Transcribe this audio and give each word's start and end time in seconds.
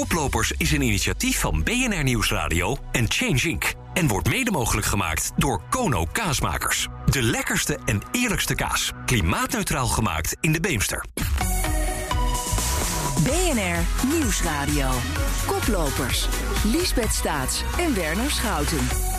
Koplopers 0.00 0.52
is 0.56 0.72
een 0.72 0.82
initiatief 0.82 1.38
van 1.38 1.62
BNR 1.62 2.02
Nieuwsradio 2.02 2.76
en 2.92 3.10
Change 3.10 3.48
Inc. 3.48 3.74
En 3.94 4.08
wordt 4.08 4.28
mede 4.28 4.50
mogelijk 4.50 4.86
gemaakt 4.86 5.32
door 5.36 5.62
Kono 5.70 6.06
Kaasmakers. 6.12 6.88
De 7.06 7.22
lekkerste 7.22 7.78
en 7.84 8.00
eerlijkste 8.12 8.54
kaas. 8.54 8.92
Klimaatneutraal 9.06 9.86
gemaakt 9.86 10.36
in 10.40 10.52
de 10.52 10.60
Beemster. 10.60 11.04
BNR 13.22 14.06
Nieuwsradio. 14.18 14.88
Koplopers. 15.46 16.28
Liesbeth 16.64 17.12
Staats 17.12 17.62
en 17.78 17.94
Werner 17.94 18.30
Schouten. 18.30 19.09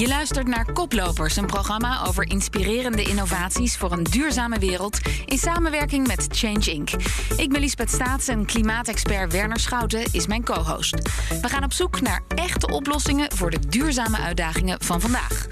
Je 0.00 0.08
luistert 0.08 0.46
naar 0.46 0.72
Koplopers, 0.72 1.36
een 1.36 1.46
programma 1.46 2.06
over 2.06 2.28
inspirerende 2.28 3.02
innovaties 3.02 3.76
voor 3.76 3.92
een 3.92 4.02
duurzame 4.02 4.58
wereld 4.58 4.98
in 5.26 5.38
samenwerking 5.38 6.06
met 6.06 6.26
Change 6.30 6.70
Inc. 6.70 6.90
Ik 7.36 7.50
ben 7.50 7.60
Liesbeth 7.60 7.90
Staats 7.90 8.28
en 8.28 8.46
klimaatexpert 8.46 9.32
Werner 9.32 9.60
Schouten 9.60 10.04
is 10.12 10.26
mijn 10.26 10.44
co-host. 10.44 10.94
We 11.42 11.48
gaan 11.48 11.64
op 11.64 11.72
zoek 11.72 12.00
naar 12.00 12.22
echte 12.34 12.66
oplossingen 12.66 13.32
voor 13.36 13.50
de 13.50 13.58
duurzame 13.68 14.18
uitdagingen 14.18 14.82
van 14.82 15.00
vandaag. 15.00 15.46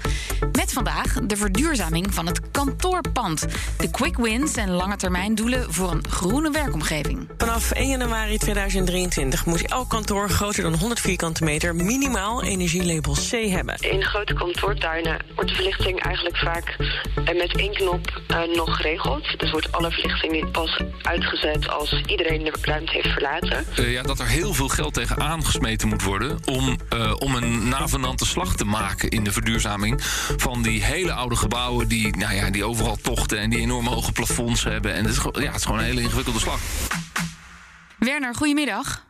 Met 0.51 0.73
vandaag 0.73 1.13
de 1.13 1.37
verduurzaming 1.37 2.13
van 2.13 2.25
het 2.25 2.51
kantoorpand. 2.51 3.45
De 3.77 3.91
quick 3.91 4.17
wins 4.17 4.55
en 4.55 4.69
lange 4.69 4.95
termijn 4.95 5.35
doelen 5.35 5.73
voor 5.73 5.91
een 5.91 6.07
groene 6.09 6.51
werkomgeving. 6.51 7.29
Vanaf 7.37 7.71
1 7.71 7.89
januari 7.89 8.37
2023 8.37 9.45
moet 9.45 9.67
elk 9.67 9.89
kantoor 9.89 10.29
groter 10.29 10.63
dan 10.63 10.73
100 10.73 10.99
vierkante 10.99 11.43
meter 11.43 11.75
minimaal 11.75 12.43
energielabel 12.43 13.13
C 13.13 13.31
hebben. 13.31 13.75
In 13.79 14.03
grote 14.03 14.33
kantoortuinen 14.39 15.17
wordt 15.35 15.49
de 15.49 15.55
verlichting 15.55 15.99
eigenlijk 15.99 16.37
vaak 16.37 16.75
eh, 17.25 17.37
met 17.37 17.57
één 17.57 17.73
knop 17.73 18.21
uh, 18.31 18.55
nog 18.55 18.75
geregeld. 18.75 19.39
Dus 19.39 19.51
wordt 19.51 19.71
alle 19.71 19.91
verlichting 19.91 20.51
pas 20.51 20.81
uitgezet 21.01 21.69
als 21.69 22.01
iedereen 22.05 22.43
de 22.43 22.53
ruimte 22.61 22.91
heeft 22.91 23.07
verlaten. 23.07 23.65
Uh, 23.79 23.91
ja, 23.91 24.01
dat 24.01 24.19
er 24.19 24.27
heel 24.27 24.53
veel 24.53 24.67
geld 24.67 24.93
tegen 24.93 25.17
aangesmeten 25.17 25.87
moet 25.87 26.03
worden 26.03 26.39
om, 26.45 26.77
om 27.17 27.35
een 27.35 27.67
navenante 27.67 28.25
slag 28.25 28.55
te 28.55 28.65
maken 28.65 29.09
in 29.09 29.23
de 29.23 29.31
verduurzaming 29.31 30.01
van 30.37 30.61
die 30.61 30.83
hele 30.83 31.11
oude 31.11 31.35
gebouwen 31.35 31.87
die, 31.87 32.17
nou 32.17 32.35
ja, 32.35 32.49
die 32.49 32.63
overal 32.63 32.95
tochten 32.95 33.39
en 33.39 33.49
die 33.49 33.59
enorm 33.59 33.87
hoge 33.87 34.11
plafonds 34.11 34.63
hebben. 34.63 34.93
En 34.93 35.05
het 35.05 35.13
is, 35.15 35.23
ja, 35.23 35.47
het 35.47 35.55
is 35.55 35.65
gewoon 35.65 35.79
een 35.79 35.85
hele 35.85 36.01
ingewikkelde 36.01 36.39
slag. 36.39 36.59
Werner, 37.97 38.35
goedemiddag. 38.35 39.07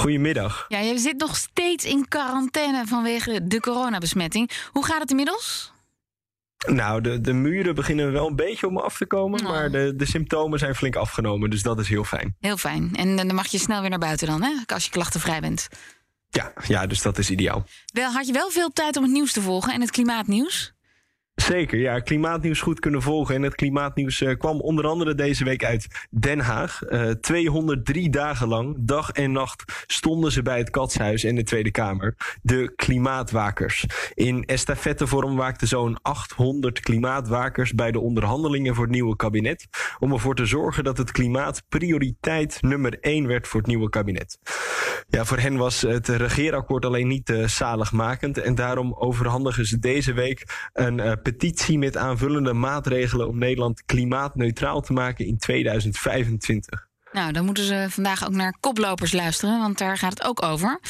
Goedemiddag. 0.00 0.64
Ja, 0.68 0.78
je 0.78 0.98
zit 0.98 1.18
nog 1.18 1.36
steeds 1.36 1.84
in 1.84 2.08
quarantaine 2.08 2.86
vanwege 2.86 3.46
de 3.46 3.60
coronabesmetting. 3.60 4.50
Hoe 4.72 4.84
gaat 4.84 5.00
het 5.00 5.10
inmiddels? 5.10 5.72
Nou, 6.66 7.00
de, 7.00 7.20
de 7.20 7.32
muren 7.32 7.74
beginnen 7.74 8.12
wel 8.12 8.26
een 8.26 8.36
beetje 8.36 8.66
om 8.66 8.78
af 8.78 8.96
te 8.96 9.06
komen. 9.06 9.40
Oh. 9.40 9.48
Maar 9.48 9.70
de, 9.70 9.92
de 9.96 10.06
symptomen 10.06 10.58
zijn 10.58 10.74
flink 10.74 10.96
afgenomen. 10.96 11.50
Dus 11.50 11.62
dat 11.62 11.78
is 11.78 11.88
heel 11.88 12.04
fijn. 12.04 12.36
Heel 12.40 12.56
fijn. 12.56 12.90
En 12.94 13.16
dan 13.16 13.34
mag 13.34 13.46
je 13.46 13.58
snel 13.58 13.80
weer 13.80 13.90
naar 13.90 13.98
buiten 13.98 14.26
dan, 14.26 14.42
hè? 14.42 14.50
Als 14.66 14.84
je 14.84 14.90
klachtenvrij 14.90 15.40
bent. 15.40 15.68
Ja, 16.28 16.52
ja, 16.66 16.86
dus 16.86 17.02
dat 17.02 17.18
is 17.18 17.30
ideaal. 17.30 17.64
Wel, 17.92 18.12
had 18.12 18.26
je 18.26 18.32
wel 18.32 18.50
veel 18.50 18.70
tijd 18.70 18.96
om 18.96 19.02
het 19.02 19.12
nieuws 19.12 19.32
te 19.32 19.40
volgen 19.42 19.72
en 19.72 19.80
het 19.80 19.90
klimaatnieuws? 19.90 20.73
Zeker, 21.34 21.78
ja. 21.78 22.00
Klimaatnieuws 22.00 22.60
goed 22.60 22.80
kunnen 22.80 23.02
volgen. 23.02 23.34
En 23.34 23.42
het 23.42 23.54
klimaatnieuws 23.54 24.20
uh, 24.20 24.36
kwam 24.38 24.60
onder 24.60 24.86
andere 24.86 25.14
deze 25.14 25.44
week 25.44 25.64
uit 25.64 25.86
Den 26.10 26.40
Haag. 26.40 26.82
Uh, 26.88 27.10
203 27.10 28.10
dagen 28.10 28.48
lang, 28.48 28.76
dag 28.78 29.10
en 29.10 29.32
nacht, 29.32 29.84
stonden 29.86 30.32
ze 30.32 30.42
bij 30.42 30.58
het 30.58 30.70
Katshuis 30.70 31.24
en 31.24 31.34
de 31.34 31.42
Tweede 31.42 31.70
Kamer. 31.70 32.38
De 32.42 32.72
klimaatwakers. 32.76 33.86
In 34.14 34.44
estafettevorm 34.44 35.36
waakten 35.36 35.68
zo'n 35.68 35.98
800 36.02 36.80
klimaatwakers 36.80 37.74
bij 37.74 37.92
de 37.92 38.00
onderhandelingen 38.00 38.74
voor 38.74 38.84
het 38.84 38.94
nieuwe 38.94 39.16
kabinet. 39.16 39.66
Om 39.98 40.12
ervoor 40.12 40.34
te 40.34 40.46
zorgen 40.46 40.84
dat 40.84 40.98
het 40.98 41.12
klimaat 41.12 41.62
prioriteit 41.68 42.62
nummer 42.62 42.98
1 43.00 43.26
werd 43.26 43.48
voor 43.48 43.60
het 43.60 43.68
nieuwe 43.68 43.88
kabinet. 43.88 44.38
Ja, 45.08 45.24
voor 45.24 45.38
hen 45.38 45.56
was 45.56 45.80
het 45.80 46.08
regeerakkoord 46.08 46.84
alleen 46.84 47.08
niet 47.08 47.30
uh, 47.30 47.46
zaligmakend. 47.46 48.38
En 48.38 48.54
daarom 48.54 48.94
overhandigen 48.94 49.66
ze 49.66 49.78
deze 49.78 50.12
week 50.12 50.68
een 50.72 51.22
petitie 51.24 51.78
met 51.78 51.96
aanvullende 51.96 52.52
maatregelen 52.52 53.28
om 53.28 53.38
Nederland 53.38 53.82
klimaatneutraal 53.84 54.80
te 54.80 54.92
maken 54.92 55.26
in 55.26 55.38
2025. 55.38 56.86
Nou, 57.12 57.32
dan 57.32 57.44
moeten 57.44 57.64
ze 57.64 57.86
vandaag 57.88 58.26
ook 58.26 58.32
naar 58.32 58.56
koplopers 58.60 59.12
luisteren, 59.12 59.58
want 59.58 59.78
daar 59.78 59.98
gaat 59.98 60.10
het 60.10 60.24
ook 60.24 60.42
over. 60.42 60.80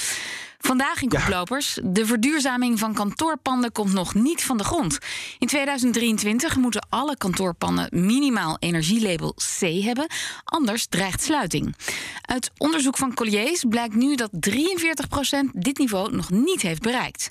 Vandaag 0.58 1.02
in 1.02 1.08
Koplopers. 1.08 1.78
De 1.82 2.06
verduurzaming 2.06 2.78
van 2.78 2.94
kantoorpanden 2.94 3.72
komt 3.72 3.92
nog 3.92 4.14
niet 4.14 4.44
van 4.44 4.56
de 4.56 4.64
grond. 4.64 4.98
In 5.38 5.46
2023 5.46 6.56
moeten 6.56 6.86
alle 6.88 7.16
kantoorpanden 7.16 7.88
minimaal 7.90 8.56
energielabel 8.58 9.34
C 9.58 9.60
hebben, 9.60 10.06
anders 10.44 10.86
dreigt 10.86 11.22
sluiting. 11.22 11.76
Uit 12.22 12.50
onderzoek 12.56 12.96
van 12.96 13.14
Colliers 13.14 13.64
blijkt 13.68 13.94
nu 13.94 14.14
dat 14.14 14.30
43% 14.32 15.50
dit 15.52 15.78
niveau 15.78 16.16
nog 16.16 16.30
niet 16.30 16.62
heeft 16.62 16.82
bereikt. 16.82 17.30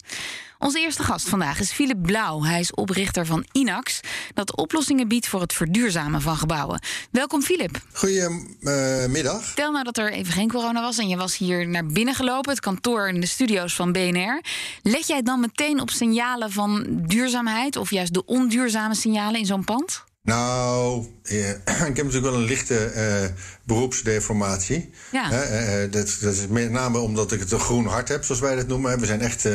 Onze 0.64 0.80
eerste 0.80 1.04
gast 1.04 1.30
vandaag 1.30 1.60
is 1.60 1.72
Philip 1.72 2.02
Blauw. 2.02 2.44
Hij 2.44 2.60
is 2.60 2.74
oprichter 2.74 3.26
van 3.26 3.46
Inax, 3.52 4.00
dat 4.34 4.56
oplossingen 4.56 5.08
biedt 5.08 5.28
voor 5.28 5.42
het 5.42 5.54
verduurzamen 5.54 6.22
van 6.22 6.38
gebouwen. 6.38 6.80
Welkom, 7.12 7.42
Philip. 7.42 7.82
Goedemiddag. 7.94 9.44
Stel 9.44 9.72
nou 9.72 9.84
dat 9.84 9.98
er 9.98 10.12
even 10.12 10.34
geen 10.34 10.50
corona 10.50 10.82
was 10.82 10.98
en 10.98 11.08
je 11.08 11.18
was 11.18 11.38
hier 11.38 11.68
naar 11.68 11.86
binnen 11.86 12.16
gelopen, 12.16 12.52
het 12.52 12.60
kantoor 12.60 13.08
in 13.08 13.20
de 13.20 13.28
studio's 13.28 13.76
van 13.76 13.92
BNR. 13.92 14.42
Let 14.82 15.08
jij 15.08 15.22
dan 15.22 15.40
meteen 15.40 15.82
op 15.82 15.90
signalen 15.90 16.52
van 16.52 16.86
duurzaamheid 16.90 17.76
of 17.76 17.90
juist 17.90 18.14
de 18.14 18.26
onduurzame 18.26 18.96
signalen 18.96 19.40
in 19.40 19.46
zo'n 19.46 19.64
pand? 19.64 20.04
Nou, 20.24 21.08
eh, 21.24 21.50
ik 21.90 21.96
heb 21.96 22.06
natuurlijk 22.06 22.24
wel 22.24 22.34
een 22.34 22.44
lichte 22.44 22.86
eh, 22.86 23.30
beroepsdeformatie. 23.64 24.94
Ja. 25.12 25.32
Eh, 25.32 25.92
dat, 25.92 26.18
dat, 26.22 26.34
is 26.34 26.48
met 26.48 26.72
name 26.72 27.00
omdat 27.00 27.32
ik 27.32 27.40
het 27.40 27.52
een 27.52 27.60
groen 27.60 27.86
hart 27.86 28.08
heb, 28.08 28.24
zoals 28.24 28.42
wij 28.42 28.56
dat 28.56 28.68
noemen. 28.68 29.00
We 29.00 29.06
zijn 29.06 29.22
echt 29.22 29.46
eh, 29.46 29.54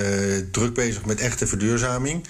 druk 0.52 0.74
bezig 0.74 1.04
met 1.04 1.20
echte 1.20 1.46
verduurzaming. 1.46 2.26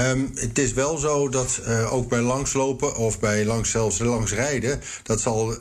Um, 0.00 0.30
het 0.34 0.58
is 0.58 0.72
wel 0.72 0.96
zo 0.96 1.28
dat 1.28 1.60
ook 1.90 2.08
bij 2.08 2.20
langslopen 2.20 2.96
of 2.96 3.20
bij 3.20 3.44
langs, 3.44 3.70
zelfs 3.70 3.98
langs 3.98 4.32
rijden, 4.32 4.80
dat 5.02 5.20
zal 5.20 5.56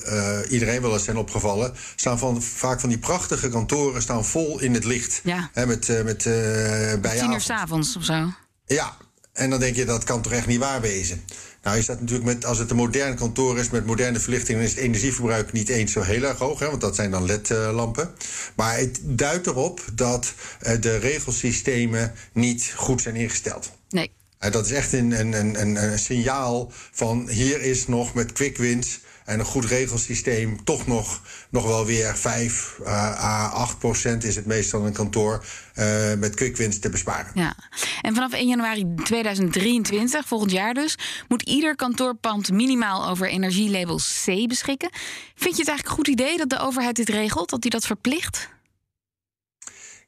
iedereen 0.49 0.81
wel 0.81 0.93
eens 0.93 1.03
zijn 1.03 1.17
opgevallen, 1.17 1.73
staan 1.95 2.19
van, 2.19 2.41
vaak 2.41 2.79
van 2.79 2.89
die 2.89 2.97
prachtige 2.97 3.49
kantoren 3.49 4.01
staan 4.01 4.25
vol 4.25 4.59
in 4.59 4.73
het 4.73 4.83
licht. 4.83 5.21
Ja. 5.23 5.49
Met, 5.53 6.03
met, 6.03 6.19
Tien 6.19 7.31
uur 7.31 7.41
s'avonds 7.41 7.95
of 7.95 8.03
zo. 8.03 8.33
Ja, 8.65 8.97
en 9.33 9.49
dan 9.49 9.59
denk 9.59 9.75
je 9.75 9.85
dat 9.85 10.03
kan 10.03 10.21
toch 10.21 10.31
echt 10.31 10.47
niet 10.47 10.59
waar 10.59 10.81
wezen. 10.81 11.23
Nou 11.67 11.79
is 11.79 11.85
dat 11.85 11.99
natuurlijk 11.99 12.27
met, 12.27 12.45
als 12.45 12.57
het 12.57 12.69
een 12.69 12.75
modern 12.75 13.15
kantoor 13.15 13.59
is 13.59 13.69
met 13.69 13.85
moderne 13.85 14.19
verlichting, 14.19 14.57
dan 14.57 14.67
is 14.67 14.73
het 14.73 14.83
energieverbruik 14.83 15.51
niet 15.51 15.69
eens 15.69 15.91
zo 15.91 16.01
heel 16.01 16.23
erg 16.23 16.37
hoog, 16.37 16.59
hè, 16.59 16.69
want 16.69 16.81
dat 16.81 16.95
zijn 16.95 17.11
dan 17.11 17.25
LED-lampen. 17.25 18.09
Maar 18.55 18.77
het 18.77 18.99
duidt 19.03 19.47
erop 19.47 19.81
dat 19.93 20.33
uh, 20.61 20.81
de 20.81 20.97
regelsystemen 20.97 22.13
niet 22.33 22.73
goed 22.75 23.01
zijn 23.01 23.15
ingesteld. 23.15 23.71
Nee. 23.89 24.11
Dat 24.39 24.65
is 24.65 24.71
echt 24.71 24.93
een, 24.93 25.11
een, 25.11 25.59
een, 25.59 25.83
een 25.83 25.99
signaal 25.99 26.71
van 26.91 27.29
hier 27.29 27.61
is 27.61 27.87
nog 27.87 28.13
met 28.13 28.31
quick 28.31 28.57
wins 28.57 28.99
en 29.27 29.39
een 29.39 29.45
goed 29.45 29.65
regelsysteem 29.65 30.63
toch 30.63 30.87
nog, 30.87 31.21
nog 31.49 31.65
wel 31.65 31.85
weer 31.85 32.15
5 32.15 32.77
uh, 32.81 32.87
à 33.23 33.47
8 33.47 33.79
procent 33.79 34.23
is 34.23 34.35
het 34.35 34.45
meestal 34.45 34.85
een 34.85 34.93
kantoor 34.93 35.45
uh, 35.75 36.13
met 36.13 36.35
quick 36.35 36.57
wins 36.57 36.79
te 36.79 36.89
besparen. 36.89 37.31
Ja, 37.33 37.55
en 38.01 38.13
vanaf 38.13 38.33
1 38.33 38.47
januari 38.47 38.93
2023, 39.03 40.27
volgend 40.27 40.51
jaar 40.51 40.73
dus, 40.73 40.97
moet 41.27 41.41
ieder 41.41 41.75
kantoorpand 41.75 42.51
minimaal 42.51 43.07
over 43.07 43.29
energielabel 43.29 43.99
C 44.25 44.47
beschikken. 44.47 44.89
Vind 45.35 45.55
je 45.55 45.61
het 45.61 45.69
eigenlijk 45.69 45.87
een 45.87 45.95
goed 45.95 46.07
idee 46.07 46.37
dat 46.37 46.49
de 46.49 46.59
overheid 46.59 46.95
dit 46.95 47.09
regelt, 47.09 47.49
dat 47.49 47.61
die 47.61 47.71
dat 47.71 47.85
verplicht? 47.85 48.49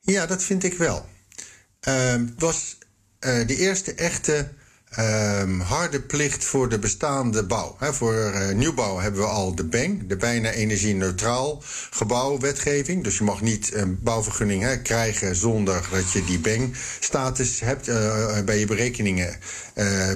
Ja, 0.02 0.26
dat 0.26 0.44
vind 0.44 0.64
ik 0.64 0.74
wel. 0.74 1.06
Uh, 1.88 2.14
was 2.38 2.78
uh, 3.20 3.48
de 3.48 3.56
eerste 3.56 3.94
echte 3.94 4.50
Um, 5.00 5.60
harde 5.60 6.02
plicht 6.02 6.46
voor 6.46 6.70
de 6.70 6.80
bestaande 6.80 7.44
bouw. 7.44 7.76
He, 7.80 7.94
voor 7.94 8.14
uh, 8.14 8.50
nieuwbouw 8.50 8.98
hebben 9.00 9.22
we 9.22 9.28
al 9.28 9.56
de 9.56 9.64
BENG, 9.64 10.08
de 10.08 10.16
bijna 10.16 10.52
energie-neutraal 10.52 11.64
gebouwwetgeving. 11.90 13.04
Dus 13.04 13.18
je 13.18 13.24
mag 13.24 13.42
niet 13.42 13.74
een 13.74 14.00
bouwvergunning 14.02 14.64
he, 14.64 14.82
krijgen 14.82 15.36
zonder 15.36 15.88
dat 15.92 16.12
je 16.12 16.24
die 16.26 16.40
BENG-status 16.40 17.60
hebt 17.60 17.88
uh, 17.88 18.42
bij 18.46 18.60
je 18.60 18.66
berekeningen 18.66 19.36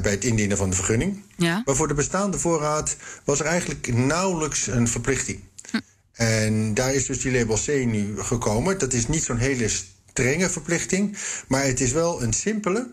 bij 0.01 0.11
het 0.11 0.23
indienen 0.23 0.57
van 0.57 0.69
de 0.69 0.75
vergunning. 0.75 1.23
Ja. 1.37 1.61
Maar 1.65 1.75
voor 1.75 1.87
de 1.87 1.93
bestaande 1.93 2.39
voorraad 2.39 2.95
was 3.23 3.39
er 3.39 3.45
eigenlijk 3.45 3.93
nauwelijks 3.93 4.67
een 4.67 4.87
verplichting. 4.87 5.39
Hm. 5.71 5.77
En 6.13 6.73
daar 6.73 6.93
is 6.93 7.05
dus 7.05 7.21
die 7.21 7.31
label 7.31 7.57
C 7.65 7.67
nu 7.67 8.21
gekomen. 8.21 8.77
Dat 8.77 8.93
is 8.93 9.07
niet 9.07 9.23
zo'n 9.23 9.37
hele 9.37 9.69
strenge 10.13 10.49
verplichting, 10.49 11.17
maar 11.47 11.63
het 11.63 11.81
is 11.81 11.91
wel 11.91 12.23
een 12.23 12.33
simpele 12.33 12.91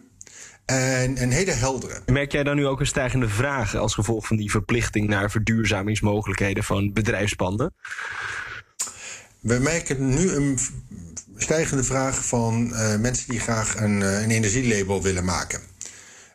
en 0.64 1.22
een 1.22 1.31
hele 1.31 1.50
heldere. 1.50 2.00
Merk 2.06 2.32
jij 2.32 2.43
dan 2.43 2.56
nu 2.56 2.67
ook 2.67 2.81
een 2.81 2.87
stijgende 2.87 3.28
vraag 3.28 3.76
als 3.76 3.94
gevolg 3.94 4.26
van 4.26 4.37
die 4.37 4.50
verplichting 4.50 5.08
naar 5.08 5.31
verduurzamingsmogelijkheden 5.31 6.64
van 6.64 6.93
bedrijfspanden? 6.93 7.75
We 9.40 9.58
merken 9.58 10.08
nu 10.08 10.31
een 10.31 10.58
stijgende 11.37 11.84
vraag 11.84 12.25
van 12.26 12.70
uh, 12.72 12.96
mensen 12.96 13.28
die 13.28 13.40
graag 13.40 13.76
een, 13.76 14.00
uh, 14.00 14.22
een 14.22 14.31
energielabel 14.31 15.02
willen 15.02 15.25
maken. 15.25 15.61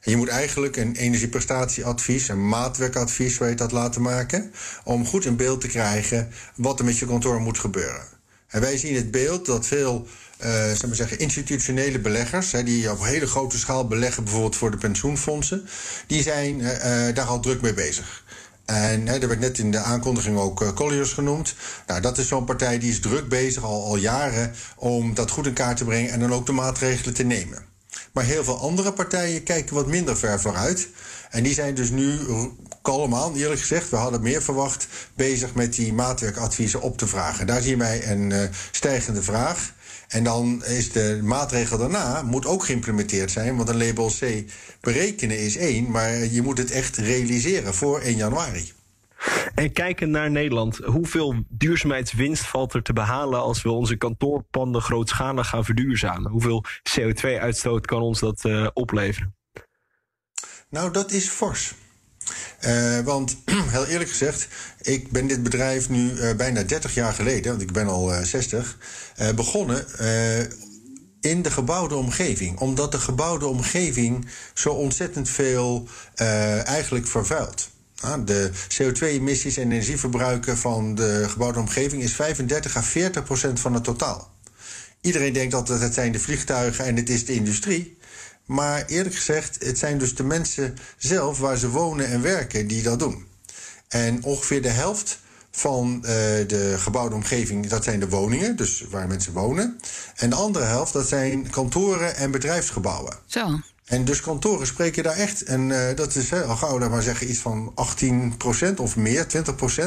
En 0.02 0.12
je 0.12 0.18
moet 0.18 0.28
eigenlijk 0.28 0.76
een 0.76 0.96
energieprestatieadvies, 0.96 2.28
een 2.28 2.48
maatwerkadvies, 2.48 3.38
weet 3.38 3.58
dat, 3.58 3.72
laten 3.72 4.02
maken. 4.02 4.52
Om 4.84 5.06
goed 5.06 5.26
in 5.26 5.36
beeld 5.36 5.62
te 5.62 5.68
krijgen 5.68 6.30
wat 6.56 6.80
er 6.80 6.86
met 6.86 6.98
je 6.98 7.06
kantoor 7.06 7.42
moet 7.42 7.60
gebeuren. 7.60 8.08
En 8.48 8.62
wij 8.62 8.78
zien 8.78 8.96
het 8.96 9.12
beeld 9.12 9.46
dat 9.46 9.68
veel 9.68 10.08
uh, 10.44 10.48
zeg 10.48 10.86
maar 10.86 10.96
zeggen, 10.96 11.20
institutionele 11.20 12.00
beleggers, 12.00 12.52
hè, 12.52 12.64
die 12.64 12.92
op 12.92 13.04
hele 13.04 13.28
grote 13.28 13.58
schaal 13.58 13.88
beleggen, 13.88 14.24
bijvoorbeeld 14.24 14.56
voor 14.56 14.72
de 14.72 14.78
pensioenfondsen, 14.78 15.68
die 16.08 16.24
zijn 16.24 16.60
uh, 16.60 16.72
daar 17.14 17.26
al 17.26 17.40
druk 17.40 17.62
mee 17.62 17.74
bezig. 17.74 18.24
En 18.66 19.08
hè, 19.08 19.20
er 19.20 19.28
werd 19.28 19.40
net 19.40 19.58
in 19.58 19.72
de 19.72 19.80
aankondiging 19.80 20.38
ook 20.38 20.76
Colliers 20.76 21.14
genoemd. 21.14 21.56
Nou, 21.88 22.02
dat 22.02 22.18
is 22.18 22.28
zo'n 22.28 22.46
partij 22.46 22.80
die 22.80 22.90
is 22.90 23.00
druk 23.00 23.30
bezig 23.30 23.64
al, 23.64 23.86
al 23.86 23.96
jaren 23.96 24.54
om 24.76 25.14
dat 25.14 25.32
goed 25.32 25.46
in 25.46 25.54
kaart 25.54 25.78
te 25.78 25.86
brengen 25.86 26.12
en 26.12 26.20
dan 26.20 26.34
ook 26.34 26.46
de 26.46 26.52
maatregelen 26.52 27.14
te 27.14 27.24
nemen. 27.24 27.66
Maar 28.12 28.24
heel 28.24 28.44
veel 28.44 28.58
andere 28.60 28.94
partijen 28.94 29.44
kijken 29.44 29.76
wat 29.76 29.88
minder 29.88 30.18
ver 30.18 30.42
vooruit. 30.42 30.88
En 31.30 31.44
die 31.44 31.54
zijn 31.54 31.76
dus 31.76 31.90
nu 31.90 32.20
kalm 32.82 33.16
aan, 33.16 33.36
eerlijk 33.36 33.60
gezegd. 33.60 33.90
We 33.90 33.96
hadden 33.96 34.22
meer 34.22 34.42
verwacht 34.42 34.88
bezig 35.14 35.54
met 35.54 35.74
die 35.74 35.94
maatwerkadviezen 35.94 36.82
op 36.82 36.98
te 36.98 37.08
vragen. 37.08 37.48
Daar 37.48 37.62
zien 37.62 37.78
wij 37.78 38.12
een 38.12 38.50
stijgende 38.72 39.24
vraag. 39.24 39.74
En 40.08 40.24
dan 40.24 40.64
is 40.66 40.92
de 40.92 41.20
maatregel 41.24 41.78
daarna 41.78 42.22
moet 42.22 42.46
ook 42.46 42.66
geïmplementeerd 42.66 43.32
zijn. 43.32 43.56
Want 43.56 43.70
een 43.70 43.78
label 43.78 44.12
C 44.20 44.44
berekenen 44.82 45.40
is 45.40 45.58
één, 45.58 45.92
maar 45.92 46.12
je 46.12 46.42
moet 46.42 46.58
het 46.58 46.72
echt 46.72 46.98
realiseren 46.98 47.74
voor 47.74 48.00
1 48.00 48.16
januari. 48.16 48.74
En 49.56 49.72
kijken 49.72 50.10
naar 50.10 50.32
Nederland, 50.32 50.78
hoeveel 50.78 51.44
duurzaamheidswinst 51.50 52.46
valt 52.46 52.74
er 52.74 52.84
te 52.84 52.94
behalen 52.94 53.40
als 53.40 53.62
we 53.62 53.70
onze 53.70 53.96
kantoorpanden 53.96 54.82
grootschalig 54.82 55.48
gaan 55.48 55.66
verduurzamen? 55.66 56.32
Hoeveel 56.32 56.64
CO2-uitstoot 57.00 57.86
kan 57.86 58.02
ons 58.02 58.20
dat 58.20 58.44
uh, 58.44 58.68
opleveren? 58.74 59.36
Nou, 60.70 60.92
dat 60.92 61.12
is 61.12 61.28
fors. 61.28 61.74
Uh, 62.68 63.00
want 63.00 63.38
heel 63.76 63.86
eerlijk 63.86 64.10
gezegd, 64.10 64.48
ik 64.82 65.12
ben 65.12 65.28
dit 65.28 65.44
bedrijf 65.44 65.90
nu 65.90 66.12
uh, 66.12 66.36
bijna 66.36 66.64
30 66.64 66.94
jaar 66.94 67.14
geleden, 67.14 67.52
want 67.52 67.62
ik 67.62 67.72
ben 67.72 67.88
al 67.88 68.14
uh, 68.14 68.22
60, 68.22 68.78
begonnen 69.36 69.86
in 71.22 71.42
de 71.42 71.52
gebouwde 71.52 71.96
omgeving. 71.96 72.60
Omdat 72.60 72.92
de 72.92 73.00
gebouwde 73.00 73.48
omgeving 73.48 74.28
zo 74.54 74.70
ontzettend 74.70 75.30
veel 75.30 75.88
eigenlijk 76.64 77.08
vervuilt. 77.08 77.70
De 78.26 78.52
CO2-emissies 78.54 79.58
en 79.58 79.72
energieverbruiken 79.72 80.58
van 80.58 80.96
de 80.96 81.26
gebouwde 81.30 81.60
omgeving 81.60 82.04
is 82.04 82.14
35 82.14 82.76
à 82.76 82.82
40 82.82 83.24
procent 83.24 83.60
van 83.60 83.74
het 83.74 83.84
totaal. 83.84 84.34
Iedereen 85.02 85.34
denkt 85.34 85.54
altijd 85.54 85.82
het 85.82 85.94
zijn 85.94 86.12
de 86.12 86.20
vliegtuigen 86.20 86.86
en 86.86 86.96
het 86.96 87.10
is 87.10 87.26
de 87.26 87.34
industrie. 87.34 87.98
Maar 88.46 88.86
eerlijk 88.86 89.16
gezegd, 89.16 89.66
het 89.66 89.78
zijn 89.78 89.98
dus 89.98 90.16
de 90.16 90.24
mensen 90.24 90.78
zelf 90.98 91.40
waar 91.40 91.58
ze 91.58 91.70
wonen 91.70 92.08
en 92.08 92.22
werken 92.22 92.68
die 92.68 92.84
dat 92.84 93.00
doen. 93.00 93.26
En 93.88 94.24
ongeveer 94.24 94.62
de 94.62 94.70
helft 94.70 95.20
van 95.52 95.96
uh, 95.96 96.10
de 96.48 96.76
gebouwde 96.78 97.16
omgeving, 97.16 97.68
dat 97.68 97.84
zijn 97.84 98.00
de 98.00 98.10
woningen, 98.10 98.56
dus 98.56 98.86
waar 98.90 99.08
mensen 99.08 99.34
wonen. 99.34 99.80
En 100.16 100.30
de 100.30 100.36
andere 100.36 100.66
helft, 100.66 100.94
dat 100.94 101.08
zijn 101.08 101.50
kantoren 101.50 102.16
en 102.16 102.32
bedrijfsgebouwen. 102.32 103.18
Zo. 103.26 103.60
En 103.86 104.06
dus 104.06 104.22
kantoren 104.22 104.68
spreken 104.68 105.04
daar 105.04 105.16
echt, 105.16 105.44
en 105.44 105.70
uh, 105.70 105.96
dat 105.96 106.16
is 106.16 106.34
al 106.34 106.56
gauw 106.56 106.78
daar 106.78 106.90
maar 106.90 107.02
zeggen 107.02 107.30
iets 107.30 107.40
van 107.40 107.74
18% 108.74 108.76
of 108.76 108.96
meer, 108.96 109.26
20%. 109.26 109.80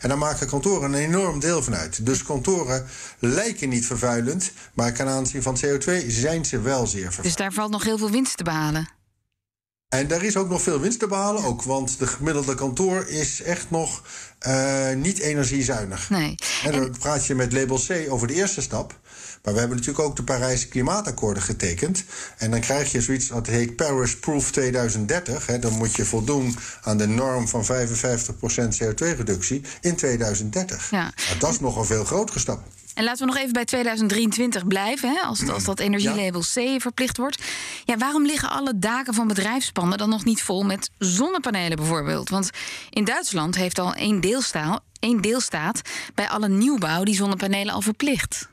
En 0.00 0.08
daar 0.08 0.18
maken 0.18 0.48
kantoren 0.48 0.92
een 0.92 1.00
enorm 1.00 1.40
deel 1.40 1.62
van 1.62 1.74
uit. 1.74 2.06
Dus 2.06 2.22
kantoren 2.22 2.86
lijken 3.18 3.68
niet 3.68 3.86
vervuilend, 3.86 4.52
maar 4.74 4.92
ten 4.92 5.08
aanzien 5.08 5.42
van 5.42 5.58
CO2 5.64 6.06
zijn 6.06 6.44
ze 6.44 6.60
wel 6.60 6.86
zeer 6.86 7.02
vervuilend. 7.02 7.22
Dus 7.22 7.36
daar 7.36 7.52
valt 7.52 7.70
nog 7.70 7.84
heel 7.84 7.98
veel 7.98 8.10
winst 8.10 8.36
te 8.36 8.44
behalen. 8.44 8.88
En 9.88 10.08
daar 10.08 10.22
is 10.22 10.36
ook 10.36 10.48
nog 10.48 10.62
veel 10.62 10.80
winst 10.80 10.98
te 10.98 11.06
behalen, 11.06 11.44
ook, 11.44 11.62
want 11.62 11.98
de 11.98 12.06
gemiddelde 12.06 12.54
kantoor 12.54 13.08
is 13.08 13.42
echt 13.42 13.70
nog 13.70 14.02
uh, 14.46 14.92
niet 14.94 15.18
energiezuinig. 15.18 16.10
Nee. 16.10 16.34
En 16.64 16.72
dan 16.72 16.96
praat 16.98 17.26
je 17.26 17.34
met 17.34 17.52
label 17.52 17.80
C 17.86 18.06
over 18.08 18.26
de 18.26 18.34
eerste 18.34 18.60
stap. 18.60 18.98
Maar 19.46 19.54
we 19.54 19.60
hebben 19.60 19.78
natuurlijk 19.78 20.08
ook 20.08 20.16
de 20.16 20.22
Parijse 20.22 20.68
klimaatakkoorden 20.68 21.42
getekend. 21.42 22.04
En 22.38 22.50
dan 22.50 22.60
krijg 22.60 22.92
je 22.92 23.00
zoiets 23.00 23.28
dat 23.28 23.46
heet 23.46 23.76
Paris 23.76 24.16
Proof 24.16 24.50
2030. 24.50 25.46
Hè. 25.46 25.58
Dan 25.58 25.72
moet 25.72 25.96
je 25.96 26.04
voldoen 26.04 26.56
aan 26.82 26.98
de 26.98 27.06
norm 27.06 27.48
van 27.48 27.64
55% 27.64 27.66
CO2-reductie 28.82 29.62
in 29.80 29.96
2030. 29.96 30.90
Ja. 30.90 30.98
Nou, 31.00 31.38
dat 31.38 31.50
is 31.50 31.60
nog 31.60 31.76
een 31.76 31.84
veel 31.84 32.04
grotere 32.04 32.38
stap. 32.38 32.62
En 32.94 33.04
laten 33.04 33.26
we 33.26 33.32
nog 33.32 33.40
even 33.40 33.52
bij 33.52 33.64
2023 33.64 34.66
blijven, 34.66 35.08
hè, 35.08 35.20
als, 35.20 35.48
als 35.48 35.64
dat 35.64 35.80
energielabel 35.80 36.40
C 36.40 36.80
verplicht 36.80 37.16
wordt. 37.16 37.42
Ja, 37.84 37.96
waarom 37.96 38.26
liggen 38.26 38.50
alle 38.50 38.78
daken 38.78 39.14
van 39.14 39.28
bedrijfspanden 39.28 39.98
dan 39.98 40.08
nog 40.08 40.24
niet 40.24 40.42
vol 40.42 40.62
met 40.62 40.90
zonnepanelen 40.98 41.76
bijvoorbeeld? 41.76 42.28
Want 42.28 42.50
in 42.90 43.04
Duitsland 43.04 43.56
heeft 43.56 43.78
al 43.78 43.94
één 43.94 44.20
deelstaat, 44.20 44.82
één 45.00 45.20
deelstaat 45.20 45.80
bij 46.14 46.28
alle 46.28 46.48
nieuwbouw 46.48 47.02
die 47.02 47.14
zonnepanelen 47.14 47.74
al 47.74 47.80
verplicht. 47.80 48.48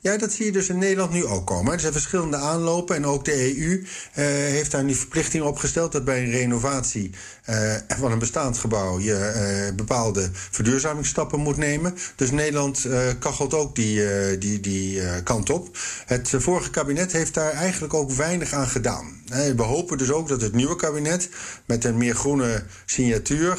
Ja, 0.00 0.16
dat 0.16 0.32
zie 0.32 0.44
je 0.44 0.52
dus 0.52 0.68
in 0.68 0.78
Nederland 0.78 1.12
nu 1.12 1.24
ook 1.24 1.46
komen. 1.46 1.72
Er 1.72 1.80
zijn 1.80 1.92
verschillende 1.92 2.36
aanlopen 2.36 2.96
en 2.96 3.06
ook 3.06 3.24
de 3.24 3.58
EU 3.58 3.72
uh, 3.72 3.86
heeft 4.14 4.70
daar 4.70 4.84
nu 4.84 4.94
verplichting 4.94 5.44
opgesteld 5.44 5.92
dat 5.92 6.04
bij 6.04 6.22
een 6.22 6.30
renovatie 6.30 7.10
uh, 7.50 7.74
van 7.86 8.12
een 8.12 8.18
bestaand 8.18 8.58
gebouw 8.58 9.00
je 9.00 9.68
uh, 9.68 9.76
bepaalde 9.76 10.28
verduurzamingsstappen 10.32 11.40
moet 11.40 11.56
nemen. 11.56 11.94
Dus 12.16 12.30
Nederland 12.30 12.86
kachelt 13.18 13.54
ook 13.54 13.74
die, 13.74 14.00
die, 14.38 14.60
die 14.60 15.22
kant 15.22 15.50
op. 15.50 15.78
Het 16.06 16.32
vorige 16.36 16.70
kabinet 16.70 17.12
heeft 17.12 17.34
daar 17.34 17.52
eigenlijk 17.52 17.94
ook 17.94 18.10
weinig 18.10 18.52
aan 18.52 18.68
gedaan. 18.68 19.22
We 19.56 19.62
hopen 19.62 19.98
dus 19.98 20.10
ook 20.10 20.28
dat 20.28 20.40
het 20.40 20.54
nieuwe 20.54 20.76
kabinet 20.76 21.28
met 21.64 21.84
een 21.84 21.96
meer 21.96 22.14
groene 22.14 22.64
signatuur 22.86 23.58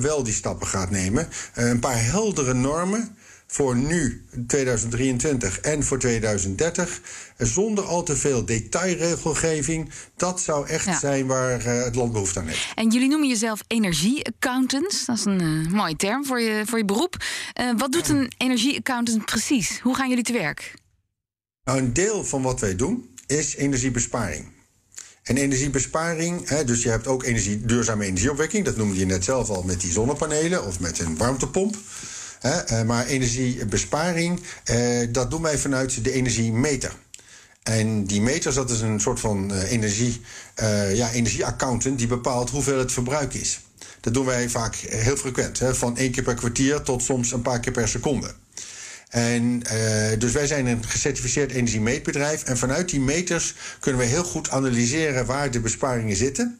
wel 0.00 0.22
die 0.22 0.34
stappen 0.34 0.66
gaat 0.66 0.90
nemen. 0.90 1.28
een 1.54 1.78
paar 1.78 2.04
heldere 2.04 2.54
normen 2.54 3.16
voor 3.46 3.76
nu, 3.76 4.24
2023 4.46 5.60
en 5.60 5.82
voor 5.82 5.98
2030, 5.98 7.00
zonder 7.38 7.84
al 7.84 8.02
te 8.02 8.16
veel 8.16 8.44
detailregelgeving. 8.44 9.90
Dat 10.16 10.40
zou 10.40 10.68
echt 10.68 10.84
ja. 10.84 10.98
zijn 10.98 11.26
waar 11.26 11.66
uh, 11.66 11.84
het 11.84 11.94
land 11.94 12.12
behoefte 12.12 12.38
aan 12.38 12.46
heeft. 12.46 12.72
En 12.74 12.90
jullie 12.90 13.08
noemen 13.08 13.28
jezelf 13.28 13.60
energieaccountants. 13.66 15.04
Dat 15.04 15.16
is 15.16 15.24
een 15.24 15.42
uh, 15.42 15.70
mooie 15.70 15.96
term 15.96 16.26
voor 16.26 16.40
je, 16.40 16.62
voor 16.66 16.78
je 16.78 16.84
beroep. 16.84 17.16
Uh, 17.60 17.70
wat 17.76 17.92
doet 17.92 18.08
een 18.08 18.32
energieaccountant 18.36 19.24
precies? 19.24 19.80
Hoe 19.80 19.94
gaan 19.94 20.08
jullie 20.08 20.24
te 20.24 20.32
werk? 20.32 20.74
Nou, 21.64 21.78
een 21.78 21.92
deel 21.92 22.24
van 22.24 22.42
wat 22.42 22.60
wij 22.60 22.76
doen 22.76 23.14
is 23.26 23.56
energiebesparing. 23.56 24.52
En 25.22 25.36
energiebesparing, 25.36 26.48
hè, 26.48 26.64
dus 26.64 26.82
je 26.82 26.88
hebt 26.88 27.06
ook 27.06 27.22
energie, 27.22 27.64
duurzame 27.64 28.04
energieopwekking. 28.04 28.64
Dat 28.64 28.76
noemde 28.76 28.98
je 28.98 29.06
net 29.06 29.24
zelf 29.24 29.48
al 29.48 29.62
met 29.62 29.80
die 29.80 29.92
zonnepanelen 29.92 30.66
of 30.66 30.80
met 30.80 30.98
een 30.98 31.16
warmtepomp. 31.16 31.76
Uh, 32.44 32.82
maar 32.82 33.06
energiebesparing, 33.06 34.40
uh, 34.70 35.08
dat 35.10 35.30
doen 35.30 35.42
wij 35.42 35.58
vanuit 35.58 36.04
de 36.04 36.12
energiemeter. 36.12 36.92
En 37.62 38.04
die 38.04 38.20
meters, 38.20 38.54
dat 38.54 38.70
is 38.70 38.80
een 38.80 39.00
soort 39.00 39.20
van 39.20 39.52
uh, 39.52 39.72
energie, 39.72 40.20
ja, 40.92 41.10
energieaccountant 41.12 41.98
die 41.98 42.06
bepaalt 42.06 42.50
hoeveel 42.50 42.78
het 42.78 42.92
verbruik 42.92 43.34
is. 43.34 43.60
Dat 44.00 44.14
doen 44.14 44.24
wij 44.24 44.48
vaak 44.48 44.74
heel 44.74 45.16
frequent, 45.16 45.58
hè, 45.58 45.74
van 45.74 45.96
één 45.96 46.10
keer 46.10 46.22
per 46.22 46.34
kwartier 46.34 46.82
tot 46.82 47.02
soms 47.02 47.32
een 47.32 47.42
paar 47.42 47.60
keer 47.60 47.72
per 47.72 47.88
seconde. 47.88 48.34
En 49.08 49.62
dus 50.18 50.32
wij 50.32 50.46
zijn 50.46 50.66
een 50.66 50.84
gecertificeerd 50.84 51.52
energiemeetbedrijf. 51.52 52.42
En 52.42 52.58
vanuit 52.58 52.88
die 52.88 53.00
meters 53.00 53.54
kunnen 53.80 54.00
we 54.00 54.06
heel 54.06 54.24
goed 54.24 54.50
analyseren 54.50 55.26
waar 55.26 55.50
de 55.50 55.60
besparingen 55.60 56.16
zitten. 56.16 56.58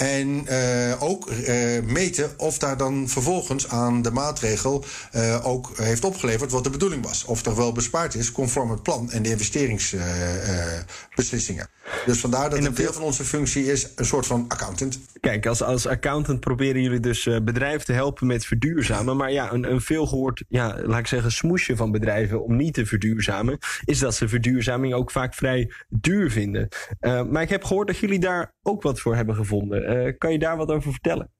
En 0.00 0.44
uh, 0.48 1.02
ook 1.02 1.30
uh, 1.30 1.82
meten 1.82 2.30
of 2.36 2.58
daar 2.58 2.76
dan 2.76 3.08
vervolgens 3.08 3.68
aan 3.68 4.02
de 4.02 4.10
maatregel 4.10 4.84
uh, 5.16 5.46
ook 5.46 5.70
heeft 5.76 6.04
opgeleverd 6.04 6.50
wat 6.50 6.64
de 6.64 6.70
bedoeling 6.70 7.04
was. 7.04 7.24
Of 7.24 7.46
er 7.46 7.56
wel 7.56 7.72
bespaard 7.72 8.14
is 8.14 8.32
conform 8.32 8.70
het 8.70 8.82
plan 8.82 9.10
en 9.10 9.22
de 9.22 9.30
investeringsbeslissingen. 9.30 11.68
dus 12.06 12.20
vandaar 12.20 12.50
dat 12.50 12.64
een 12.64 12.74
deel 12.74 12.92
van 12.92 13.02
onze 13.02 13.24
functie 13.24 13.64
is 13.64 13.88
een 13.96 14.04
soort 14.04 14.26
van 14.26 14.44
accountant. 14.48 14.98
Kijk, 15.20 15.46
als, 15.46 15.62
als 15.62 15.86
accountant 15.86 16.40
proberen 16.40 16.82
jullie 16.82 17.00
dus 17.00 17.28
bedrijven 17.42 17.84
te 17.84 17.92
helpen 17.92 18.26
met 18.26 18.46
verduurzamen. 18.46 19.16
Maar 19.16 19.32
ja, 19.32 19.52
een, 19.52 19.70
een 19.70 19.80
veelgehoord, 19.80 20.44
ja, 20.48 20.76
laat 20.84 20.98
ik 20.98 21.06
zeggen, 21.06 21.32
smoesje 21.32 21.76
van 21.76 21.90
bedrijven 21.90 22.44
om 22.44 22.56
niet 22.56 22.74
te 22.74 22.86
verduurzamen, 22.86 23.58
is 23.84 23.98
dat 23.98 24.14
ze 24.14 24.28
verduurzaming 24.28 24.94
ook 24.94 25.10
vaak 25.10 25.34
vrij 25.34 25.72
duur 25.88 26.30
vinden. 26.30 26.68
maar 27.00 27.42
ik 27.42 27.48
heb 27.48 27.64
gehoord 27.64 27.86
dat 27.86 27.98
jullie 27.98 28.20
daar 28.20 28.52
ook 28.62 28.82
wat 28.82 29.00
voor 29.00 29.16
hebben 29.16 29.34
gevonden. 29.34 29.89
Uh, 29.90 30.12
kan 30.18 30.32
je 30.32 30.38
daar 30.38 30.56
wat 30.56 30.70
over 30.70 30.90
vertellen? 30.90 31.30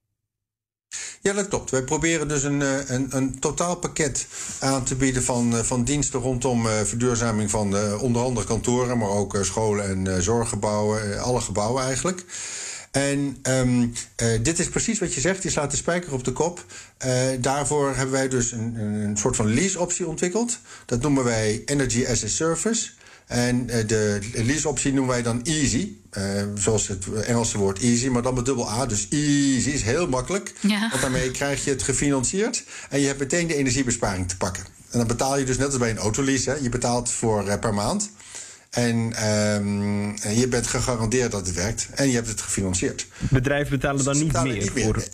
Ja, 1.21 1.33
dat 1.33 1.49
klopt. 1.49 1.71
Wij 1.71 1.83
proberen 1.83 2.28
dus 2.28 2.42
een, 2.42 2.61
een, 2.95 3.07
een 3.16 3.38
totaalpakket 3.38 4.26
aan 4.61 4.85
te 4.85 4.97
bieden 4.97 5.23
van, 5.23 5.64
van 5.64 5.85
diensten 5.85 6.21
rondom 6.21 6.66
verduurzaming 6.66 7.50
van 7.50 7.99
onder 7.99 8.23
andere 8.23 8.47
kantoren, 8.47 8.99
maar 8.99 9.09
ook 9.09 9.38
scholen 9.40 9.85
en 9.85 10.23
zorggebouwen, 10.23 11.19
alle 11.19 11.40
gebouwen 11.40 11.85
eigenlijk. 11.85 12.25
En 12.90 13.37
um, 13.42 13.92
dit 14.42 14.59
is 14.59 14.69
precies 14.69 14.99
wat 14.99 15.14
je 15.14 15.21
zegt, 15.21 15.42
je 15.42 15.50
slaat 15.50 15.71
de 15.71 15.76
spijker 15.76 16.12
op 16.12 16.25
de 16.25 16.33
kop. 16.33 16.64
daarvoor 17.40 17.95
hebben 17.95 18.14
wij 18.14 18.28
dus 18.28 18.52
een, 18.52 18.75
een 18.75 19.16
soort 19.16 19.37
van 19.37 19.54
lease-optie 19.54 20.07
ontwikkeld. 20.07 20.59
Dat 20.87 21.00
noemen 21.00 21.25
wij 21.25 21.62
Energy 21.64 22.07
as 22.07 22.25
a 22.25 22.28
Service. 22.28 22.90
En 23.30 23.66
uh, 23.70 23.87
de 23.87 24.20
leaseoptie 24.32 24.92
noemen 24.92 25.14
wij 25.14 25.22
dan 25.22 25.42
easy. 25.42 25.92
Uh, 26.18 26.42
zoals 26.54 26.88
het 26.88 27.12
Engelse 27.12 27.58
woord 27.58 27.78
easy, 27.78 28.08
maar 28.08 28.22
dan 28.22 28.34
met 28.34 28.44
dubbel 28.44 28.70
A. 28.70 28.87
Dus 28.87 29.06
easy 29.10 29.70
is 29.70 29.82
heel 29.82 30.08
makkelijk. 30.08 30.54
Ja. 30.60 30.88
Want 30.88 31.00
daarmee 31.00 31.30
krijg 31.30 31.64
je 31.64 31.70
het 31.70 31.82
gefinancierd. 31.82 32.64
En 32.88 33.00
je 33.00 33.06
hebt 33.06 33.18
meteen 33.18 33.46
de 33.46 33.54
energiebesparing 33.54 34.28
te 34.28 34.37
pakken. 34.37 34.64
En 34.90 34.99
dan 34.99 35.06
betaal 35.06 35.38
je 35.38 35.44
dus 35.44 35.58
net 35.58 35.66
als 35.66 35.78
bij 35.78 35.90
een 35.90 35.99
autolease. 35.99 36.50
Hè. 36.50 36.56
Je 36.56 36.68
betaalt 36.68 37.10
voor 37.10 37.46
uh, 37.46 37.58
per 37.58 37.75
maand. 37.75 38.10
En 38.70 38.96
um, 39.56 40.16
je 40.16 40.46
bent 40.49 40.66
gegarandeerd 40.66 41.30
dat 41.30 41.46
het 41.46 41.54
werkt. 41.54 41.88
En 41.94 42.08
je 42.08 42.14
hebt 42.14 42.28
het 42.28 42.40
gefinancierd. 42.40 43.06
Bedrijven 43.18 43.70
betalen 43.70 44.04
dan 44.04 44.12
Dus 44.12 44.22
niet 44.22 44.32
betalen 44.32 44.52
meer, 44.52 44.62
niet 44.62 44.75
meer. 44.75 44.84
voor... 44.84 45.04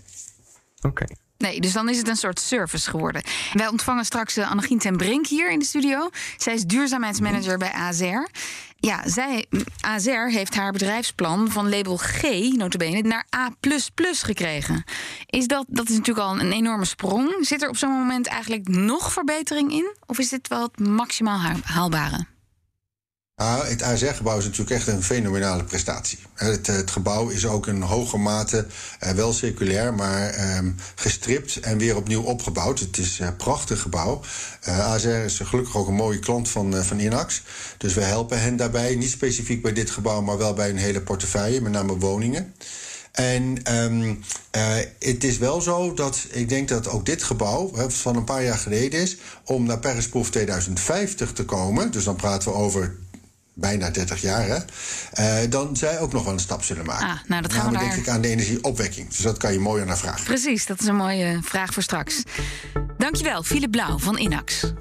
Oké. 0.80 1.04
Nee, 1.38 1.61
dus 1.61 1.73
dan 1.73 1.88
is 1.88 1.99
het 1.99 2.09
een 2.09 2.16
soort 2.16 2.40
service 2.40 2.90
geworden. 2.90 3.23
Wij 3.52 3.69
ontvangen 3.69 4.05
straks 4.05 4.38
uh, 4.38 4.50
Annegien 4.50 4.78
ten 4.78 4.97
Brink 4.97 5.26
hier 5.26 5.50
in 5.50 5.59
de 5.59 5.64
studio. 5.64 6.11
Zij 6.37 6.55
is 6.55 6.64
duurzaamheidsmanager 6.64 7.59
bij 7.59 7.73
AZR. 7.73 8.28
Ja, 8.76 9.09
zij, 9.09 9.47
AZR 9.81 10.11
heeft 10.11 10.55
haar 10.55 10.73
bedrijfsplan 10.73 11.50
van 11.50 11.69
label 11.69 11.97
G, 11.97 12.23
notabene, 12.57 13.02
naar 13.02 13.26
A++ 13.37 13.50
gekregen. 14.00 14.85
Is 15.26 15.47
dat, 15.47 15.64
dat 15.69 15.88
is 15.88 15.97
natuurlijk 15.97 16.26
al 16.26 16.40
een 16.40 16.52
enorme 16.52 16.85
sprong. 16.85 17.37
Zit 17.40 17.62
er 17.62 17.69
op 17.69 17.76
zo'n 17.76 17.90
moment 17.90 18.26
eigenlijk 18.26 18.69
nog 18.69 19.12
verbetering 19.12 19.73
in? 19.73 19.97
Of 20.07 20.19
is 20.19 20.28
dit 20.28 20.49
wel 20.49 20.62
het 20.62 20.88
maximaal 20.88 21.38
haalbare? 21.64 22.36
Nou, 23.37 23.66
het 23.66 23.83
ASR-gebouw 23.83 24.38
is 24.38 24.45
natuurlijk 24.45 24.71
echt 24.71 24.87
een 24.87 25.02
fenomenale 25.02 25.64
prestatie. 25.64 26.19
Het, 26.35 26.66
het 26.66 26.90
gebouw 26.90 27.28
is 27.28 27.47
ook 27.47 27.66
in 27.66 27.83
hoge 27.83 28.16
mate 28.16 28.66
uh, 29.02 29.11
wel 29.11 29.33
circulair, 29.33 29.95
maar 29.95 30.57
um, 30.57 30.76
gestript 30.95 31.61
en 31.61 31.78
weer 31.78 31.97
opnieuw 31.97 32.23
opgebouwd. 32.23 32.78
Het 32.78 32.99
is 32.99 33.19
een 33.19 33.26
uh, 33.26 33.37
prachtig 33.37 33.81
gebouw. 33.81 34.21
Uh, 34.69 34.78
ASR 34.78 35.09
is 35.09 35.38
gelukkig 35.38 35.76
ook 35.76 35.88
een 35.88 35.95
mooie 35.95 36.19
klant 36.19 36.49
van, 36.49 36.85
van 36.85 36.99
Inax. 36.99 37.43
Dus 37.78 37.95
we 37.95 38.00
helpen 38.00 38.40
hen 38.40 38.57
daarbij, 38.57 38.95
niet 38.95 39.11
specifiek 39.11 39.62
bij 39.62 39.73
dit 39.73 39.90
gebouw, 39.90 40.21
maar 40.21 40.38
wel 40.38 40.55
bij 40.55 40.71
een 40.71 40.76
hele 40.76 41.00
portefeuille, 41.00 41.61
met 41.61 41.73
name 41.73 41.99
woningen. 41.99 42.55
En 43.16 43.75
um, 43.75 44.21
uh, 44.57 44.75
het 44.99 45.25
is 45.25 45.38
wel 45.38 45.61
zo 45.61 45.95
dat 45.95 46.26
ik 46.31 46.49
denk 46.49 46.69
dat 46.69 46.88
ook 46.88 47.07
dit 47.07 47.23
gebouw 47.23 47.71
van 47.88 48.16
een 48.16 48.25
paar 48.25 48.45
jaar 48.45 48.59
geleden 48.59 49.00
is 49.00 49.16
om 49.45 49.64
naar 49.64 49.78
Paris-proef 49.78 50.31
2050 50.31 51.33
te 51.33 51.45
komen. 51.45 51.90
Dus 51.90 52.05
dan 52.05 52.16
praten 52.16 52.52
we 52.52 52.57
over 52.57 52.97
bijna 53.59 53.91
30 53.91 54.21
jaar, 54.21 54.47
hè, 54.47 54.59
uh, 55.45 55.51
dan 55.51 55.77
zij 55.77 56.01
ook 56.01 56.13
nog 56.13 56.25
wel 56.25 56.33
een 56.33 56.39
stap 56.39 56.63
zullen 56.63 56.85
maken. 56.87 57.07
Ah, 57.07 57.19
nou, 57.27 57.43
dat 57.43 57.53
gaan 57.53 57.67
we 57.67 57.73
daar... 57.73 57.89
denk 57.89 57.95
ik 57.95 58.09
aan 58.09 58.21
de 58.21 58.29
energieopwekking. 58.29 59.09
Dus 59.09 59.19
dat 59.19 59.37
kan 59.37 59.53
je 59.53 59.59
mooi 59.59 59.83
aan 59.83 59.89
haar 59.89 59.99
vragen. 59.99 60.25
Precies, 60.25 60.67
dat 60.67 60.81
is 60.81 60.87
een 60.87 60.97
mooie 60.97 61.39
vraag 61.43 61.73
voor 61.73 61.83
straks. 61.83 62.23
Dankjewel, 62.99 63.43
Philip 63.43 63.71
Blauw 63.71 63.99
van 63.99 64.19
Inax. 64.19 64.73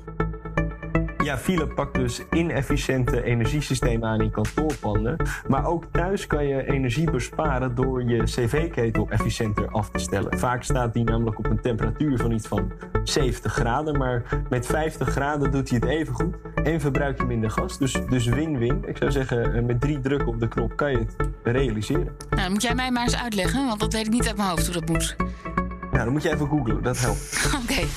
Ja, 1.25 1.38
Philip 1.38 1.75
pakt 1.75 1.94
dus 1.94 2.22
inefficiënte 2.32 3.24
energiesystemen 3.24 4.10
aan 4.10 4.22
in 4.22 4.32
kantoorpanden. 4.32 5.17
Maar 5.48 5.65
ook 5.65 5.86
thuis 5.91 6.27
kan 6.27 6.48
je 6.48 6.67
energie 6.67 7.12
besparen 7.12 7.75
door 7.75 8.03
je 8.03 8.24
cv-ketel 8.24 9.08
efficiënter 9.10 9.67
af 9.67 9.89
te 9.89 10.00
stellen. 10.00 10.39
Vaak 10.39 10.63
staat 10.63 10.94
die 10.94 11.03
namelijk 11.03 11.38
op 11.38 11.46
een 11.46 11.62
temperatuur 11.62 12.17
van 12.17 12.32
iets 12.32 12.48
van 12.48 12.72
70 13.03 13.53
graden. 13.53 13.98
Maar 13.98 14.24
met 14.50 14.65
50 14.65 15.10
graden 15.10 15.51
doet 15.51 15.70
hij 15.70 15.79
het 15.82 15.89
even 15.89 16.13
goed 16.13 16.36
en 16.63 16.79
verbruik 16.79 17.17
je 17.17 17.25
minder 17.25 17.50
gas. 17.50 17.77
Dus 17.77 17.98
dus 18.10 18.25
win-win. 18.25 18.84
Ik 18.88 18.98
zou 18.98 19.12
zeggen, 19.12 19.65
met 19.65 19.82
drie 19.82 20.00
drukken 20.00 20.27
op 20.27 20.39
de 20.39 20.48
knop 20.48 20.75
kan 20.75 20.91
je 20.91 20.98
het 20.98 21.15
realiseren. 21.44 22.15
Nou, 22.29 22.41
dan 22.41 22.51
moet 22.51 22.62
jij 22.62 22.75
mij 22.75 22.91
maar 22.91 23.03
eens 23.03 23.17
uitleggen, 23.17 23.67
want 23.67 23.79
dat 23.79 23.94
weet 23.94 24.05
ik 24.05 24.12
niet 24.12 24.27
uit 24.27 24.38
mijn 24.38 24.50
hoofd 24.50 24.65
hoe 24.65 24.74
dat 24.74 24.89
moet. 24.89 25.15
Nou, 25.91 26.03
dan 26.03 26.12
moet 26.12 26.24
je 26.24 26.34
even 26.34 26.48
googlen, 26.48 26.84
dat 26.84 27.00
helpt. 27.00 27.46
Oké. 27.63 27.72
Okay. 27.74 27.88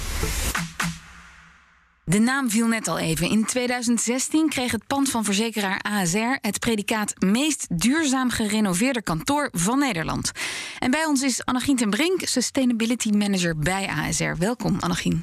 De 2.08 2.18
naam 2.18 2.50
viel 2.50 2.66
net 2.66 2.88
al 2.88 2.98
even. 2.98 3.28
In 3.28 3.44
2016 3.44 4.48
kreeg 4.48 4.72
het 4.72 4.86
pand 4.86 5.10
van 5.10 5.24
verzekeraar 5.24 5.80
ASR 5.82 6.38
het 6.40 6.58
predicaat 6.58 7.14
meest 7.18 7.66
duurzaam 7.80 8.30
gerenoveerde 8.30 9.02
kantoor 9.02 9.48
van 9.52 9.78
Nederland. 9.78 10.32
En 10.78 10.90
bij 10.90 11.04
ons 11.04 11.22
is 11.22 11.44
Annegien 11.44 11.76
ten 11.76 11.90
Brink, 11.90 12.20
Sustainability 12.24 13.10
Manager 13.10 13.58
bij 13.58 13.88
ASR. 13.88 14.34
Welkom, 14.38 14.76
Annegien. 14.80 15.22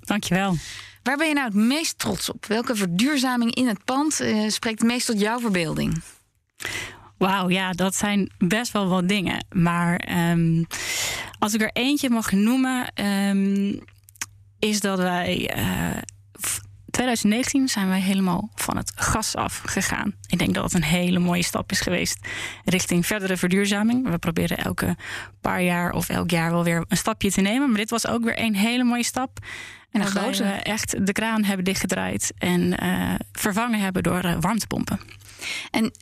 Dankjewel. 0.00 0.56
Waar 1.02 1.16
ben 1.16 1.28
je 1.28 1.34
nou 1.34 1.46
het 1.46 1.56
meest 1.56 1.98
trots 1.98 2.30
op? 2.30 2.46
Welke 2.46 2.76
verduurzaming 2.76 3.54
in 3.54 3.68
het 3.68 3.84
pand 3.84 4.20
uh, 4.20 4.48
spreekt 4.48 4.78
het 4.78 4.90
meest 4.90 5.06
tot 5.06 5.20
jouw 5.20 5.40
verbeelding? 5.40 6.02
Wauw, 7.18 7.48
ja, 7.48 7.72
dat 7.72 7.94
zijn 7.94 8.32
best 8.38 8.72
wel 8.72 8.88
wat 8.88 9.08
dingen. 9.08 9.46
Maar 9.54 10.08
um, 10.30 10.66
als 11.38 11.54
ik 11.54 11.60
er 11.60 11.70
eentje 11.72 12.10
mag 12.10 12.32
noemen. 12.32 12.92
Um, 13.04 13.80
is 14.58 14.80
dat 14.80 14.98
wij. 14.98 15.56
Uh, 15.56 15.96
2019 16.90 17.68
zijn 17.68 17.88
wij 17.88 18.00
helemaal 18.00 18.50
van 18.54 18.76
het 18.76 18.92
gas 18.94 19.36
af 19.36 19.62
gegaan. 19.64 20.14
Ik 20.26 20.38
denk 20.38 20.54
dat 20.54 20.64
het 20.64 20.74
een 20.74 20.82
hele 20.82 21.18
mooie 21.18 21.42
stap 21.42 21.70
is 21.70 21.80
geweest 21.80 22.26
richting 22.64 23.06
verdere 23.06 23.36
verduurzaming. 23.36 24.10
We 24.10 24.18
proberen 24.18 24.58
elke 24.58 24.96
paar 25.40 25.62
jaar 25.62 25.92
of 25.92 26.08
elk 26.08 26.30
jaar 26.30 26.50
wel 26.50 26.64
weer 26.64 26.84
een 26.88 26.96
stapje 26.96 27.30
te 27.30 27.40
nemen. 27.40 27.68
Maar 27.68 27.78
dit 27.78 27.90
was 27.90 28.06
ook 28.06 28.24
weer 28.24 28.40
een 28.40 28.54
hele 28.56 28.84
mooie 28.84 29.04
stap. 29.04 29.38
En 29.90 30.00
een 30.00 30.06
grote. 30.06 30.42
we 30.42 30.48
echt 30.48 31.06
de 31.06 31.12
kraan 31.12 31.44
hebben 31.44 31.64
dichtgedraaid 31.64 32.32
en 32.38 32.84
uh, 32.84 33.14
vervangen 33.32 33.80
hebben 33.80 34.02
door 34.02 34.24
uh, 34.24 34.36
warmtepompen. 34.40 35.00
En 35.70 35.92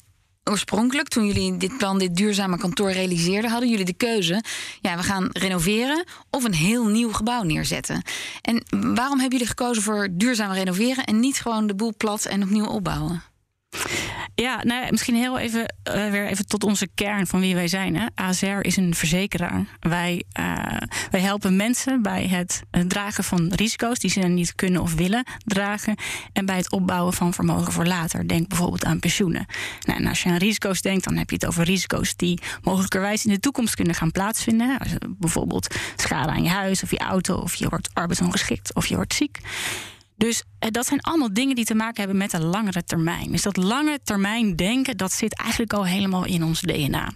oorspronkelijk, 0.50 1.08
toen 1.08 1.26
jullie 1.26 1.56
dit 1.56 1.76
plan, 1.78 1.98
dit 1.98 2.16
duurzame 2.16 2.58
kantoor 2.58 2.90
realiseerden, 2.90 3.50
hadden 3.50 3.68
jullie 3.68 3.84
de 3.84 3.92
keuze: 3.92 4.42
ja, 4.80 4.96
we 4.96 5.02
gaan 5.02 5.28
renoveren 5.32 6.04
of 6.30 6.44
een 6.44 6.54
heel 6.54 6.86
nieuw 6.86 7.12
gebouw 7.12 7.42
neerzetten. 7.42 8.02
En 8.42 8.62
waarom 8.70 9.20
hebben 9.20 9.38
jullie 9.38 9.46
gekozen 9.46 9.82
voor 9.82 10.08
duurzaam 10.10 10.52
renoveren 10.52 11.04
en 11.04 11.20
niet 11.20 11.40
gewoon 11.40 11.66
de 11.66 11.74
boel 11.74 11.94
plat 11.96 12.24
en 12.24 12.42
opnieuw 12.42 12.66
opbouwen? 12.66 13.22
Ja, 14.43 14.64
nou, 14.64 14.90
misschien 14.90 15.14
heel 15.14 15.38
even 15.38 15.75
uh, 15.95 16.11
weer 16.11 16.26
even 16.26 16.47
tot 16.47 16.64
onze 16.64 16.88
kern 16.95 17.26
van 17.26 17.40
wie 17.40 17.55
wij 17.55 17.69
zijn. 17.69 17.97
Hè. 17.97 18.07
ASR 18.14 18.61
is 18.61 18.76
een 18.76 18.95
verzekeraar. 18.95 19.64
Wij, 19.81 20.25
uh, 20.40 20.76
wij 21.11 21.21
helpen 21.21 21.57
mensen 21.57 22.02
bij 22.02 22.26
het, 22.26 22.62
het 22.71 22.90
dragen 22.90 23.25
van 23.25 23.52
risico's 23.55 23.99
die 23.99 24.11
ze 24.11 24.21
niet 24.21 24.55
kunnen 24.55 24.83
of 24.83 24.95
willen 24.95 25.25
dragen. 25.45 25.95
En 26.33 26.47
bij 26.47 26.57
het 26.57 26.73
opbouwen 26.73 27.12
van 27.12 27.35
vermogen 27.35 27.73
voor 27.73 27.87
later. 27.87 28.28
Denk 28.28 28.49
bijvoorbeeld 28.49 28.85
aan 28.85 28.99
pensioenen. 28.99 29.47
Nou, 29.81 29.99
en 29.99 30.07
als 30.07 30.23
je 30.23 30.28
aan 30.28 30.37
risico's 30.37 30.81
denkt, 30.81 31.05
dan 31.05 31.16
heb 31.16 31.31
je 31.31 31.37
het 31.37 31.47
over 31.47 31.64
risico's 31.64 32.16
die 32.16 32.40
mogelijkerwijs 32.62 33.25
in 33.25 33.33
de 33.33 33.40
toekomst 33.40 33.75
kunnen 33.75 33.95
gaan 33.95 34.11
plaatsvinden. 34.11 34.78
Bijvoorbeeld 35.19 35.75
schade 35.97 36.31
aan 36.31 36.43
je 36.43 36.50
huis 36.50 36.83
of 36.83 36.90
je 36.90 36.99
auto, 36.99 37.37
of 37.37 37.55
je 37.55 37.69
wordt 37.69 37.88
arbeidsongeschikt 37.93 38.75
of 38.75 38.87
je 38.87 38.95
wordt 38.95 39.14
ziek. 39.14 39.40
Dus 40.16 40.42
dat 40.58 40.87
zijn 40.87 41.00
allemaal 41.00 41.32
dingen 41.32 41.54
die 41.54 41.64
te 41.64 41.75
maken 41.75 41.99
hebben 41.99 42.16
met 42.16 42.30
de 42.30 42.40
langere 42.40 42.85
termijn. 42.85 43.30
Dus 43.30 43.42
dat 43.42 43.56
lange 43.56 44.00
termijn 44.04 44.56
denken, 44.56 44.96
dat 44.96 45.12
zit 45.12 45.35
eigenlijk 45.35 45.73
al 45.73 45.87
helemaal 45.87 46.25
in 46.25 46.44
ons 46.44 46.61
DNA. 46.61 47.12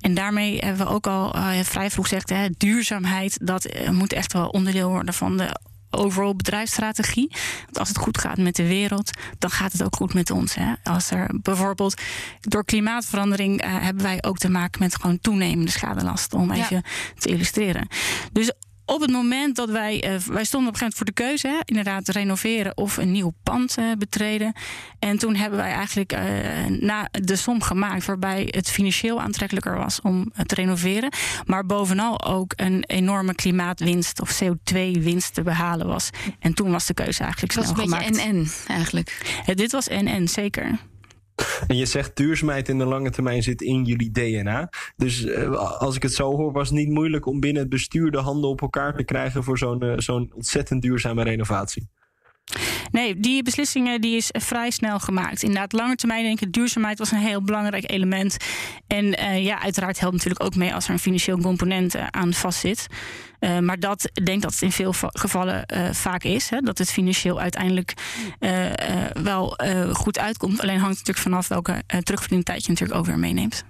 En 0.00 0.14
daarmee 0.14 0.58
hebben 0.58 0.86
we 0.86 0.92
ook 0.92 1.06
al 1.06 1.36
uh, 1.36 1.60
vrij 1.60 1.90
vroeg 1.90 2.08
gezegd, 2.08 2.30
hè, 2.30 2.48
duurzaamheid, 2.56 3.38
dat 3.42 3.74
uh, 3.74 3.90
moet 3.90 4.12
echt 4.12 4.32
wel 4.32 4.48
onderdeel 4.48 4.88
worden 4.88 5.14
van 5.14 5.36
de 5.36 5.60
overal 5.90 6.36
bedrijfsstrategie. 6.36 7.32
Want 7.64 7.78
als 7.78 7.88
het 7.88 7.98
goed 7.98 8.18
gaat 8.18 8.38
met 8.38 8.56
de 8.56 8.66
wereld, 8.66 9.10
dan 9.38 9.50
gaat 9.50 9.72
het 9.72 9.82
ook 9.82 9.96
goed 9.96 10.14
met 10.14 10.30
ons. 10.30 10.54
Hè? 10.54 10.72
Als 10.82 11.10
er 11.10 11.30
bijvoorbeeld 11.42 12.00
door 12.40 12.64
klimaatverandering 12.64 13.64
uh, 13.64 13.82
hebben 13.82 14.02
wij 14.02 14.18
ook 14.22 14.38
te 14.38 14.50
maken 14.50 14.80
met 14.80 14.96
gewoon 14.96 15.20
toenemende 15.20 15.70
schadelasten, 15.70 16.38
om 16.38 16.50
even 16.50 16.82
te 17.18 17.28
illustreren. 17.28 17.88
Dus 18.32 18.52
op 18.90 19.00
het 19.00 19.10
moment 19.10 19.56
dat 19.56 19.70
wij, 19.70 19.94
uh, 19.94 20.20
wij 20.20 20.44
stonden 20.44 20.68
op 20.68 20.74
een 20.74 20.80
gegeven 20.80 20.80
moment 20.80 20.94
voor 20.94 21.06
de 21.06 21.12
keuze, 21.12 21.48
hè, 21.48 21.58
inderdaad 21.64 22.08
renoveren 22.08 22.76
of 22.76 22.96
een 22.96 23.12
nieuw 23.12 23.32
pand 23.42 23.78
uh, 23.78 23.92
betreden. 23.98 24.52
En 24.98 25.18
toen 25.18 25.36
hebben 25.36 25.58
wij 25.58 25.72
eigenlijk 25.72 26.12
uh, 26.12 26.20
na 26.66 27.08
de 27.10 27.36
som 27.36 27.62
gemaakt 27.62 28.04
waarbij 28.04 28.48
het 28.50 28.70
financieel 28.70 29.20
aantrekkelijker 29.20 29.76
was 29.76 30.00
om 30.00 30.32
te 30.46 30.54
renoveren, 30.54 31.12
maar 31.46 31.66
bovenal 31.66 32.24
ook 32.24 32.52
een 32.56 32.84
enorme 32.86 33.34
klimaatwinst 33.34 34.20
of 34.20 34.42
CO2-winst 34.42 35.34
te 35.34 35.42
behalen 35.42 35.86
was. 35.86 36.10
En 36.38 36.54
toen 36.54 36.70
was 36.70 36.86
de 36.86 36.94
keuze 36.94 37.22
eigenlijk 37.22 37.52
snel 37.52 37.64
gemaakt. 37.64 37.90
Het 37.90 37.90
was 37.90 38.08
een 38.08 38.32
beetje 38.32 38.40
en-en 38.40 38.74
eigenlijk. 38.76 39.42
dit 39.54 39.72
was 39.72 39.88
en-en, 39.88 40.28
zeker. 40.28 40.78
En 41.70 41.76
je 41.76 41.86
zegt 41.86 42.16
duurzaamheid 42.16 42.68
in 42.68 42.78
de 42.78 42.84
lange 42.84 43.10
termijn 43.10 43.42
zit 43.42 43.62
in 43.62 43.84
jullie 43.84 44.10
DNA. 44.10 44.70
Dus 44.96 45.24
uh, 45.24 45.78
als 45.78 45.96
ik 45.96 46.02
het 46.02 46.14
zo 46.14 46.36
hoor, 46.36 46.52
was 46.52 46.68
het 46.68 46.78
niet 46.78 46.88
moeilijk 46.88 47.26
om 47.26 47.40
binnen 47.40 47.62
het 47.62 47.70
bestuur 47.70 48.10
de 48.10 48.18
handen 48.18 48.50
op 48.50 48.60
elkaar 48.60 48.96
te 48.96 49.04
krijgen 49.04 49.44
voor 49.44 49.58
zo'n 49.58 49.84
uh, 49.84 49.92
zo'n 49.96 50.32
ontzettend 50.34 50.82
duurzame 50.82 51.22
renovatie. 51.22 51.88
Nee, 52.92 53.20
die 53.20 53.42
beslissingen 53.42 54.00
die 54.00 54.16
is 54.16 54.28
vrij 54.32 54.70
snel 54.70 54.98
gemaakt. 54.98 55.42
Inderdaad, 55.42 55.72
lange 55.72 55.94
termijn 55.94 56.22
denk 56.22 56.40
ik, 56.40 56.52
duurzaamheid 56.52 56.98
was 56.98 57.10
een 57.10 57.18
heel 57.18 57.42
belangrijk 57.42 57.90
element. 57.90 58.36
En 58.86 59.04
uh, 59.04 59.44
ja, 59.44 59.62
uiteraard 59.62 60.00
helpt 60.00 60.14
natuurlijk 60.14 60.44
ook 60.44 60.54
mee 60.54 60.74
als 60.74 60.86
er 60.86 60.92
een 60.92 60.98
financieel 60.98 61.38
component 61.38 61.96
uh, 61.96 62.06
aan 62.10 62.32
vastzit. 62.32 62.86
Uh, 63.40 63.58
maar 63.58 63.78
dat 63.78 64.10
ik 64.14 64.26
denk 64.26 64.42
dat 64.42 64.52
het 64.52 64.62
in 64.62 64.72
veel 64.72 64.94
gevallen 64.98 65.64
vaak 65.92 66.24
is. 66.24 66.50
Hè, 66.50 66.60
dat 66.60 66.78
het 66.78 66.90
financieel 66.90 67.40
uiteindelijk 67.40 67.94
wel 69.22 69.58
goed 69.92 70.18
uitkomt. 70.18 70.60
Alleen 70.60 70.78
hangt 70.78 70.98
het 70.98 71.06
natuurlijk 71.06 71.18
vanaf 71.18 71.48
welke 71.48 71.82
terugverdientijd 72.02 72.64
je 72.64 72.70
natuurlijk 72.70 72.98
ook 72.98 73.06
weer 73.06 73.18
meeneemt. 73.18 73.64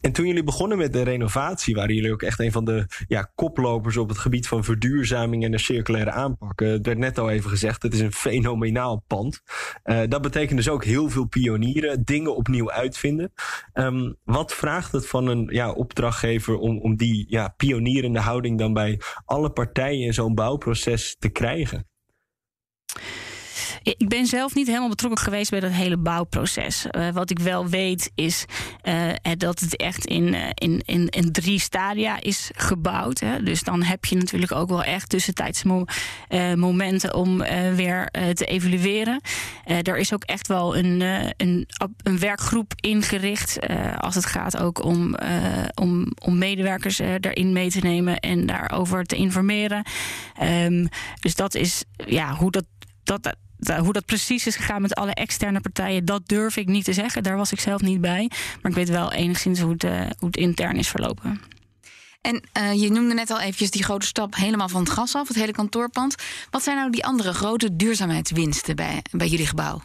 En 0.00 0.12
toen 0.12 0.26
jullie 0.26 0.42
begonnen 0.42 0.78
met 0.78 0.92
de 0.92 1.02
renovatie, 1.02 1.74
waren 1.74 1.94
jullie 1.94 2.12
ook 2.12 2.22
echt 2.22 2.40
een 2.40 2.52
van 2.52 2.64
de 2.64 2.86
ja, 3.08 3.30
koplopers 3.34 3.96
op 3.96 4.08
het 4.08 4.18
gebied 4.18 4.48
van 4.48 4.64
verduurzaming 4.64 5.44
en 5.44 5.50
de 5.50 5.58
circulaire 5.58 6.10
aanpak. 6.10 6.60
Het 6.60 6.86
werd 6.86 6.98
net 6.98 7.18
al 7.18 7.30
even 7.30 7.50
gezegd, 7.50 7.82
het 7.82 7.94
is 7.94 8.00
een 8.00 8.12
fenomenaal 8.12 9.04
pand. 9.06 9.40
Uh, 9.84 10.00
dat 10.08 10.22
betekent 10.22 10.56
dus 10.56 10.68
ook 10.68 10.84
heel 10.84 11.10
veel 11.10 11.26
pionieren, 11.26 12.04
dingen 12.04 12.36
opnieuw 12.36 12.70
uitvinden. 12.70 13.32
Um, 13.74 14.16
wat 14.24 14.54
vraagt 14.54 14.92
het 14.92 15.06
van 15.06 15.26
een 15.26 15.48
ja, 15.50 15.72
opdrachtgever 15.72 16.58
om, 16.58 16.78
om 16.78 16.96
die 16.96 17.24
ja, 17.28 17.54
pionierende 17.56 18.20
houding 18.20 18.58
dan 18.58 18.72
bij 18.72 19.00
alle 19.24 19.50
partijen 19.50 20.06
in 20.06 20.14
zo'n 20.14 20.34
bouwproces 20.34 21.16
te 21.18 21.28
krijgen? 21.28 21.88
Ik 23.82 24.08
ben 24.08 24.26
zelf 24.26 24.54
niet 24.54 24.66
helemaal 24.66 24.88
betrokken 24.88 25.24
geweest 25.24 25.50
bij 25.50 25.60
dat 25.60 25.70
hele 25.70 25.96
bouwproces. 25.96 26.86
Uh, 26.90 27.08
wat 27.08 27.30
ik 27.30 27.38
wel 27.38 27.68
weet 27.68 28.10
is 28.14 28.44
uh, 28.82 29.12
dat 29.36 29.60
het 29.60 29.76
echt 29.76 30.04
in, 30.04 30.34
in, 30.54 30.82
in, 30.84 31.08
in, 31.08 31.32
drie 31.32 31.58
stadia 31.58 32.20
is 32.20 32.50
gebouwd. 32.54 33.20
Hè. 33.20 33.42
Dus 33.42 33.62
dan 33.62 33.82
heb 33.82 34.04
je 34.04 34.16
natuurlijk 34.16 34.52
ook 34.52 34.68
wel 34.68 34.84
echt 34.84 35.08
tussentijdsmomenten 35.08 36.58
momenten 36.58 37.14
om 37.14 37.38
weer 37.74 38.10
te 38.34 38.44
evalueren. 38.44 39.20
er 39.64 39.96
is 39.98 40.14
ook 40.14 40.24
echt 40.24 40.46
wel 40.46 40.76
een, 40.76 41.00
een, 41.36 41.68
een 42.02 42.18
werkgroep 42.18 42.72
ingericht 42.76 43.58
als 43.98 44.14
het 44.14 44.26
gaat 44.26 44.58
ook 44.58 44.84
om, 44.84 45.14
om, 45.74 46.06
om 46.24 46.38
medewerkers 46.38 46.96
daarin 46.96 47.52
mee 47.52 47.70
te 47.70 47.80
nemen 47.80 48.18
en 48.18 48.46
daarover 48.46 49.04
te 49.04 49.16
informeren. 49.16 49.84
Um, 50.42 50.88
dus 51.20 51.34
dat 51.34 51.54
is 51.54 51.84
ja, 52.06 52.34
hoe 52.34 52.50
dat. 52.50 52.64
dat 53.02 53.36
hoe 53.60 53.92
dat 53.92 54.04
precies 54.04 54.46
is 54.46 54.56
gegaan 54.56 54.82
met 54.82 54.94
alle 54.94 55.14
externe 55.14 55.60
partijen, 55.60 56.04
dat 56.04 56.22
durf 56.26 56.56
ik 56.56 56.66
niet 56.66 56.84
te 56.84 56.92
zeggen. 56.92 57.22
Daar 57.22 57.36
was 57.36 57.52
ik 57.52 57.60
zelf 57.60 57.80
niet 57.80 58.00
bij. 58.00 58.30
Maar 58.62 58.70
ik 58.70 58.76
weet 58.76 58.88
wel 58.88 59.12
enigszins 59.12 59.60
hoe 59.60 59.72
het, 59.72 59.84
uh, 59.84 60.00
hoe 60.18 60.28
het 60.28 60.36
intern 60.36 60.76
is 60.76 60.88
verlopen. 60.88 61.40
En 62.20 62.42
uh, 62.58 62.72
je 62.82 62.90
noemde 62.90 63.14
net 63.14 63.30
al 63.30 63.40
eventjes 63.40 63.70
die 63.70 63.82
grote 63.82 64.06
stap 64.06 64.34
helemaal 64.34 64.68
van 64.68 64.82
het 64.82 64.90
gas 64.90 65.14
af, 65.14 65.28
het 65.28 65.36
hele 65.36 65.52
kantoorpand. 65.52 66.14
Wat 66.50 66.62
zijn 66.62 66.76
nou 66.76 66.90
die 66.90 67.04
andere 67.04 67.32
grote 67.32 67.76
duurzaamheidswinsten 67.76 68.76
bij, 68.76 69.02
bij 69.10 69.26
jullie 69.26 69.46
gebouw? 69.46 69.82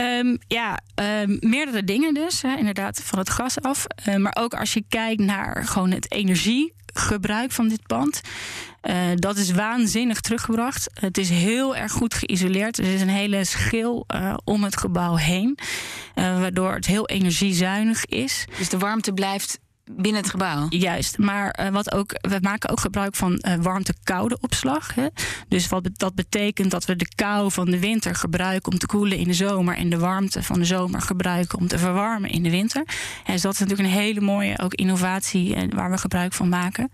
Um, 0.00 0.38
ja, 0.48 0.78
um, 1.22 1.36
meerdere 1.40 1.84
dingen 1.84 2.14
dus. 2.14 2.42
Hè, 2.42 2.56
inderdaad, 2.56 3.02
van 3.02 3.18
het 3.18 3.30
gas 3.30 3.60
af. 3.60 3.86
Uh, 4.08 4.16
maar 4.16 4.36
ook 4.40 4.54
als 4.54 4.72
je 4.72 4.84
kijkt 4.88 5.20
naar 5.20 5.64
gewoon 5.64 5.90
het 5.90 6.12
energiegebruik 6.12 7.52
van 7.52 7.68
dit 7.68 7.86
pand. 7.86 8.20
Uh, 8.82 8.96
dat 9.14 9.36
is 9.36 9.50
waanzinnig 9.50 10.20
teruggebracht. 10.20 10.90
Het 11.00 11.18
is 11.18 11.28
heel 11.28 11.76
erg 11.76 11.92
goed 11.92 12.14
geïsoleerd. 12.14 12.78
Er 12.78 12.94
is 12.94 13.00
een 13.00 13.08
hele 13.08 13.44
schil 13.44 14.04
uh, 14.14 14.34
om 14.44 14.64
het 14.64 14.76
gebouw 14.76 15.14
heen. 15.14 15.58
waardoor 16.14 16.74
het 16.74 16.86
heel 16.86 17.06
energiezuinig 17.06 18.06
is. 18.06 18.44
Dus 18.58 18.68
de 18.68 18.78
warmte 18.78 19.12
blijft 19.12 19.58
binnen 19.90 20.20
het 20.20 20.30
gebouw. 20.30 20.66
Juist, 20.68 21.18
maar 21.18 21.58
uh, 21.60 21.68
wat 21.68 21.92
ook, 21.92 22.10
we 22.20 22.38
maken 22.40 22.70
ook 22.70 22.80
gebruik 22.80 23.16
van 23.16 23.42
uh, 23.48 23.54
warmte-koude 23.54 24.38
opslag. 24.40 24.94
Hè. 24.94 25.06
Dus 25.48 25.68
wat 25.68 25.88
dat 25.92 26.14
betekent 26.14 26.70
dat 26.70 26.84
we 26.84 26.96
de 26.96 27.08
kou 27.14 27.52
van 27.52 27.70
de 27.70 27.78
winter 27.78 28.14
gebruiken 28.14 28.72
om 28.72 28.78
te 28.78 28.86
koelen 28.86 29.18
in 29.18 29.26
de 29.26 29.34
zomer 29.34 29.76
en 29.76 29.90
de 29.90 29.98
warmte 29.98 30.42
van 30.42 30.58
de 30.58 30.64
zomer 30.64 31.00
gebruiken 31.00 31.58
om 31.58 31.68
te 31.68 31.78
verwarmen 31.78 32.30
in 32.30 32.42
de 32.42 32.50
winter. 32.50 32.84
En 33.24 33.32
dus 33.32 33.42
dat 33.42 33.52
is 33.52 33.58
natuurlijk 33.58 33.88
een 33.88 33.94
hele 33.94 34.20
mooie 34.20 34.58
ook 34.58 34.74
innovatie 34.74 35.56
uh, 35.56 35.62
waar 35.74 35.90
we 35.90 35.98
gebruik 35.98 36.32
van 36.32 36.48
maken. 36.48 36.90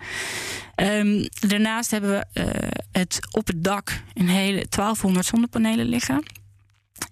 Um, 0.77 1.29
daarnaast 1.49 1.91
hebben 1.91 2.11
we 2.11 2.43
het 2.93 3.19
op 3.31 3.47
het 3.47 3.65
dak 3.65 4.03
een 4.15 4.29
hele 4.29 4.67
1200 4.69 5.27
zonnepanelen 5.27 5.87
liggen. 5.87 6.23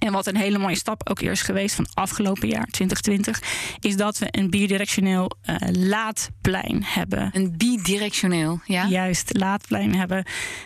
En 0.02 0.12
wat 0.12 0.26
een 0.26 0.36
hele 0.36 0.58
mooie 0.58 0.76
stap 0.76 1.08
ook 1.08 1.20
eerst 1.20 1.42
geweest 1.42 1.74
van 1.74 1.86
afgelopen 1.94 2.48
jaar, 2.48 2.66
2020, 2.66 3.42
is 3.80 3.96
dat 3.96 4.18
we 4.18 4.26
een 4.30 4.50
bidirectioneel 4.50 5.30
uh, 5.46 5.56
laadplein 5.70 6.82
hebben. 6.84 7.30
Een 7.32 7.56
bidirectioneel, 7.56 8.60
ja? 8.64 8.86
Juist, 8.86 9.36
laadplein 9.36 9.94
hebben 9.94 10.24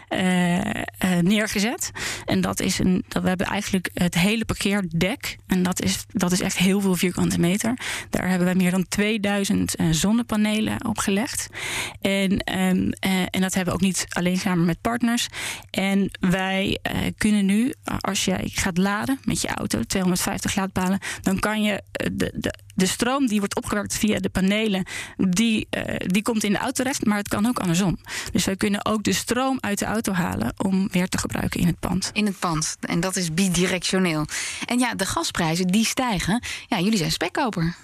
uh, 0.09 0.57
uh, 0.57 0.63
neergezet. 1.21 1.91
En 2.25 2.41
dat 2.41 2.61
is 2.61 2.79
een, 2.79 3.05
dat 3.09 3.23
we 3.23 3.29
hebben 3.29 3.47
eigenlijk 3.47 3.91
het 3.95 4.15
hele 4.15 4.45
parkeerdek. 4.45 5.37
En 5.47 5.63
dat 5.63 5.83
is, 5.83 6.05
dat 6.09 6.33
is 6.33 6.41
echt 6.41 6.59
heel 6.59 6.81
veel 6.81 6.95
vierkante 6.95 7.39
meter. 7.39 7.79
Daar 8.11 8.29
hebben 8.29 8.49
we 8.49 8.55
meer 8.55 8.71
dan 8.71 8.89
2000 8.89 9.75
zonnepanelen 9.91 10.87
op 10.87 10.99
gelegd. 10.99 11.49
En, 12.01 12.59
um, 12.59 12.93
en 13.31 13.41
dat 13.41 13.55
hebben 13.55 13.75
we 13.75 13.81
ook 13.81 13.87
niet 13.87 14.07
alleen 14.09 14.39
samen 14.39 14.65
met 14.65 14.81
partners. 14.81 15.27
En 15.71 16.11
wij 16.21 16.79
kunnen 17.17 17.47
nu, 17.47 17.75
als 18.01 18.25
jij 18.25 18.51
gaat 18.53 18.79
laden 18.79 19.06
met 19.25 19.41
je 19.41 19.49
auto, 19.49 19.83
250 19.83 20.57
laadpalen, 20.57 20.99
dan 21.23 21.39
kan 21.39 21.63
je 21.63 21.83
eh, 21.93 22.07
de, 22.13 22.33
de, 22.35 22.55
de 22.75 22.87
stroom 22.87 23.27
die 23.27 23.39
wordt 23.39 23.57
opgewekt 23.57 23.99
via 23.99 24.19
de 24.19 24.29
panelen, 24.29 24.85
die, 25.17 25.67
uh, 25.71 25.97
die 25.99 26.23
komt 26.23 26.45
in 26.45 26.53
de 26.53 26.59
auto 26.59 26.75
terecht, 26.77 27.05
maar 27.05 27.17
het 27.17 27.29
kan 27.29 27.47
ook 27.47 27.59
andersom. 27.59 27.99
Dus 28.33 28.45
wij 28.45 28.57
kunnen 28.57 28.85
ook 28.85 29.03
de 29.03 29.13
stroom 29.13 29.59
uit 29.61 29.79
de 29.79 29.85
auto 29.85 30.13
halen 30.13 30.53
om 30.57 30.89
weer 30.91 31.09
te 31.09 31.19
gebruiken 31.19 31.61
in 31.61 31.67
het 31.67 31.81
pand. 31.81 32.11
In 32.13 32.27
het 32.27 32.39
pand. 32.39 32.77
En 32.81 33.01
dat 33.01 33.17
is 33.17 33.35
bidirectioneel. 33.35 34.27
En 34.65 34.79
ja, 34.79 34.95
de 34.95 35.07
gasprijzen 35.07 35.67
die 35.67 35.85
stijgen. 35.85 36.43
Ja, 36.67 36.81
jullie 36.81 36.99
zijn 36.99 37.13
spekkoper. 37.13 37.77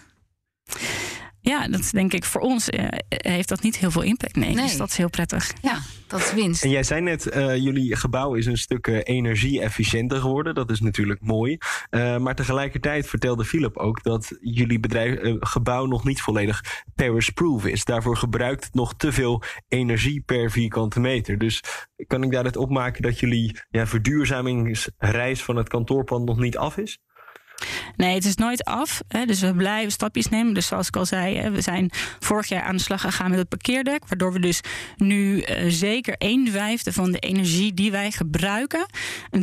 Ja, 1.44 1.68
dat 1.68 1.90
denk 1.92 2.12
ik 2.12 2.24
voor 2.24 2.40
ons 2.40 2.68
uh, 2.68 2.86
heeft 3.08 3.48
dat 3.48 3.62
niet 3.62 3.76
heel 3.76 3.90
veel 3.90 4.02
impact. 4.02 4.36
Nee, 4.36 4.54
nee, 4.54 4.64
dus 4.64 4.76
dat 4.76 4.88
is 4.88 4.96
heel 4.96 5.10
prettig. 5.10 5.52
Ja, 5.62 5.78
dat 6.06 6.20
is 6.20 6.32
winst. 6.32 6.64
En 6.64 6.70
jij 6.70 6.82
zei 6.82 7.00
net, 7.00 7.36
uh, 7.36 7.56
jullie 7.56 7.96
gebouw 7.96 8.34
is 8.34 8.46
een 8.46 8.56
stuk 8.56 8.86
uh, 8.86 9.00
energie-efficiënter 9.02 10.20
geworden. 10.20 10.54
Dat 10.54 10.70
is 10.70 10.80
natuurlijk 10.80 11.20
mooi. 11.20 11.58
maar 11.90 12.34
tegelijkertijd 12.34 13.06
vertelde 13.06 13.44
Philip 13.44 13.76
ook 13.76 14.02
dat 14.02 14.36
jullie 14.40 14.80
bedrijf, 14.80 15.36
gebouw 15.40 15.86
nog 15.86 16.04
niet 16.04 16.20
volledig 16.20 16.84
Paris-proof 16.94 17.66
is. 17.66 17.84
Daarvoor 17.84 18.16
gebruikt 18.16 18.64
het 18.64 18.74
nog 18.74 18.94
te 18.94 19.12
veel 19.12 19.42
energie 19.68 20.20
per 20.20 20.50
vierkante 20.50 21.00
meter. 21.00 21.38
Dus 21.38 21.62
kan 22.06 22.22
ik 22.22 22.30
daaruit 22.30 22.56
opmaken 22.56 23.02
dat 23.02 23.18
jullie 23.18 23.60
ja, 23.70 23.86
verduurzamingsreis 23.86 25.42
van 25.42 25.56
het 25.56 25.68
kantoorpand 25.68 26.24
nog 26.24 26.38
niet 26.38 26.56
af 26.56 26.76
is? 26.76 26.98
Nee, 27.96 28.14
het 28.14 28.24
is 28.24 28.34
nooit 28.34 28.64
af. 28.64 29.02
Hè, 29.08 29.24
dus 29.24 29.40
we 29.40 29.54
blijven 29.54 29.92
stapjes 29.92 30.28
nemen. 30.28 30.54
Dus 30.54 30.66
zoals 30.66 30.88
ik 30.88 30.96
al 30.96 31.06
zei, 31.06 31.36
hè, 31.36 31.50
we 31.50 31.60
zijn 31.60 31.90
vorig 32.18 32.48
jaar 32.48 32.62
aan 32.62 32.76
de 32.76 32.82
slag 32.82 33.00
gegaan 33.00 33.30
met 33.30 33.38
het 33.38 33.48
parkeerdek. 33.48 34.02
Waardoor 34.08 34.32
we 34.32 34.40
dus 34.40 34.60
nu 34.96 35.36
uh, 35.36 35.64
zeker 35.68 36.14
een 36.18 36.48
vijfde 36.50 36.92
van 36.92 37.12
de 37.12 37.18
energie 37.18 37.74
die 37.74 37.90
wij 37.90 38.10
gebruiken, 38.10 38.86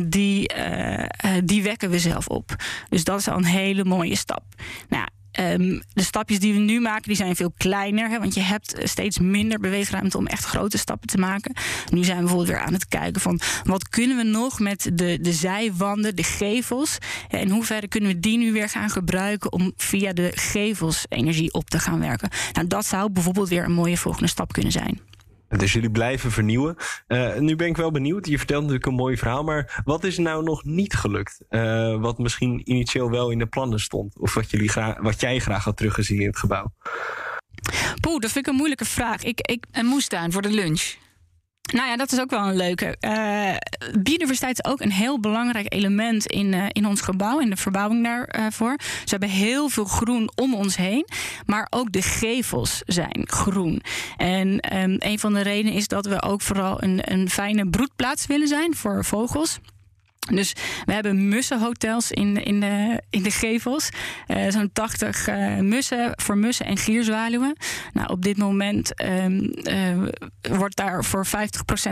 die, 0.04 0.50
uh, 0.56 1.04
die 1.44 1.62
wekken 1.62 1.90
we 1.90 1.98
zelf 1.98 2.26
op. 2.26 2.56
Dus 2.88 3.04
dat 3.04 3.18
is 3.18 3.28
al 3.28 3.36
een 3.36 3.44
hele 3.44 3.84
mooie 3.84 4.16
stap. 4.16 4.42
Nou, 4.88 5.06
Um, 5.38 5.82
de 5.92 6.02
stapjes 6.02 6.38
die 6.40 6.52
we 6.52 6.58
nu 6.58 6.80
maken, 6.80 7.02
die 7.02 7.16
zijn 7.16 7.36
veel 7.36 7.52
kleiner. 7.56 8.08
Hè, 8.08 8.18
want 8.18 8.34
je 8.34 8.40
hebt 8.40 8.74
steeds 8.82 9.18
minder 9.18 9.60
beweegruimte 9.60 10.18
om 10.18 10.26
echt 10.26 10.44
grote 10.44 10.78
stappen 10.78 11.08
te 11.08 11.18
maken. 11.18 11.54
Nu 11.90 12.04
zijn 12.04 12.16
we 12.16 12.22
bijvoorbeeld 12.22 12.56
weer 12.56 12.66
aan 12.66 12.72
het 12.72 12.88
kijken 12.88 13.20
van 13.20 13.40
wat 13.64 13.88
kunnen 13.88 14.16
we 14.16 14.22
nog 14.22 14.60
met 14.60 14.90
de, 14.94 15.18
de 15.20 15.32
zijwanden, 15.32 16.16
de 16.16 16.22
gevels. 16.22 16.98
En 17.28 17.40
in 17.40 17.50
hoeverre 17.50 17.88
kunnen 17.88 18.10
we 18.10 18.20
die 18.20 18.38
nu 18.38 18.52
weer 18.52 18.68
gaan 18.68 18.90
gebruiken 18.90 19.52
om 19.52 19.72
via 19.76 20.12
de 20.12 20.32
gevels 20.34 21.04
energie 21.08 21.52
op 21.52 21.70
te 21.70 21.78
gaan 21.78 22.00
werken. 22.00 22.30
Nou, 22.52 22.66
dat 22.66 22.86
zou 22.86 23.10
bijvoorbeeld 23.10 23.48
weer 23.48 23.64
een 23.64 23.72
mooie 23.72 23.96
volgende 23.96 24.28
stap 24.28 24.52
kunnen 24.52 24.72
zijn. 24.72 25.09
Dus 25.58 25.72
jullie 25.72 25.90
blijven 25.90 26.30
vernieuwen. 26.30 26.76
Uh, 27.08 27.36
nu 27.36 27.56
ben 27.56 27.66
ik 27.66 27.76
wel 27.76 27.90
benieuwd. 27.90 28.26
Je 28.26 28.38
vertelt 28.38 28.60
natuurlijk 28.60 28.86
een 28.86 28.94
mooi 28.94 29.16
verhaal. 29.16 29.44
Maar 29.44 29.82
wat 29.84 30.04
is 30.04 30.18
nou 30.18 30.42
nog 30.44 30.64
niet 30.64 30.94
gelukt? 30.94 31.40
Uh, 31.50 32.00
wat 32.00 32.18
misschien 32.18 32.70
initieel 32.70 33.10
wel 33.10 33.30
in 33.30 33.38
de 33.38 33.46
plannen 33.46 33.80
stond? 33.80 34.18
Of 34.18 34.34
wat, 34.34 34.50
jullie 34.50 34.68
graag, 34.68 34.98
wat 34.98 35.20
jij 35.20 35.38
graag 35.38 35.64
had 35.64 35.76
teruggezien 35.76 36.20
in 36.20 36.26
het 36.26 36.38
gebouw? 36.38 36.72
Poeh, 38.00 38.20
dat 38.20 38.30
vind 38.30 38.46
ik 38.46 38.52
een 38.52 38.58
moeilijke 38.58 38.84
vraag. 38.84 39.22
Ik, 39.22 39.40
ik, 39.40 39.64
een 39.72 39.86
moestuin 39.86 40.32
voor 40.32 40.42
de 40.42 40.50
lunch. 40.50 40.94
Nou 41.72 41.88
ja, 41.88 41.96
dat 41.96 42.12
is 42.12 42.20
ook 42.20 42.30
wel 42.30 42.48
een 42.48 42.56
leuke. 42.56 42.96
Uh, 43.00 43.54
biodiversiteit 44.02 44.60
is 44.62 44.70
ook 44.70 44.80
een 44.80 44.92
heel 44.92 45.20
belangrijk 45.20 45.74
element 45.74 46.26
in, 46.26 46.52
uh, 46.52 46.64
in 46.68 46.86
ons 46.86 47.00
gebouw, 47.00 47.40
in 47.40 47.50
de 47.50 47.56
verbouwing 47.56 48.04
daarvoor. 48.04 48.76
Ze 48.78 49.10
hebben 49.10 49.28
heel 49.28 49.68
veel 49.68 49.84
groen 49.84 50.30
om 50.34 50.54
ons 50.54 50.76
heen, 50.76 51.06
maar 51.46 51.66
ook 51.70 51.92
de 51.92 52.02
gevels 52.02 52.82
zijn 52.86 53.22
groen. 53.24 53.82
En 54.16 54.76
um, 54.76 54.96
een 54.98 55.18
van 55.18 55.34
de 55.34 55.40
redenen 55.40 55.72
is 55.72 55.88
dat 55.88 56.06
we 56.06 56.22
ook 56.22 56.40
vooral 56.40 56.82
een, 56.82 57.12
een 57.12 57.30
fijne 57.30 57.68
broedplaats 57.68 58.26
willen 58.26 58.48
zijn 58.48 58.76
voor 58.76 59.04
vogels. 59.04 59.58
Dus 60.28 60.52
we 60.84 60.92
hebben 60.92 61.28
mussenhotels 61.28 62.10
in, 62.10 62.44
in, 62.44 62.60
de, 62.60 63.02
in 63.10 63.22
de 63.22 63.30
gevels. 63.30 63.88
Uh, 64.28 64.50
Zo'n 64.50 64.70
80 64.72 65.28
uh, 65.28 65.56
mussen 65.56 66.12
voor 66.14 66.38
mussen 66.38 66.66
en 66.66 66.76
gierzwaluwen. 66.76 67.56
Nou, 67.92 68.08
op 68.08 68.22
dit 68.22 68.36
moment 68.36 69.02
um, 69.04 69.52
uh, 69.62 70.08
wordt 70.40 70.76
daar 70.76 71.04
voor 71.04 71.26
50% 71.26 71.30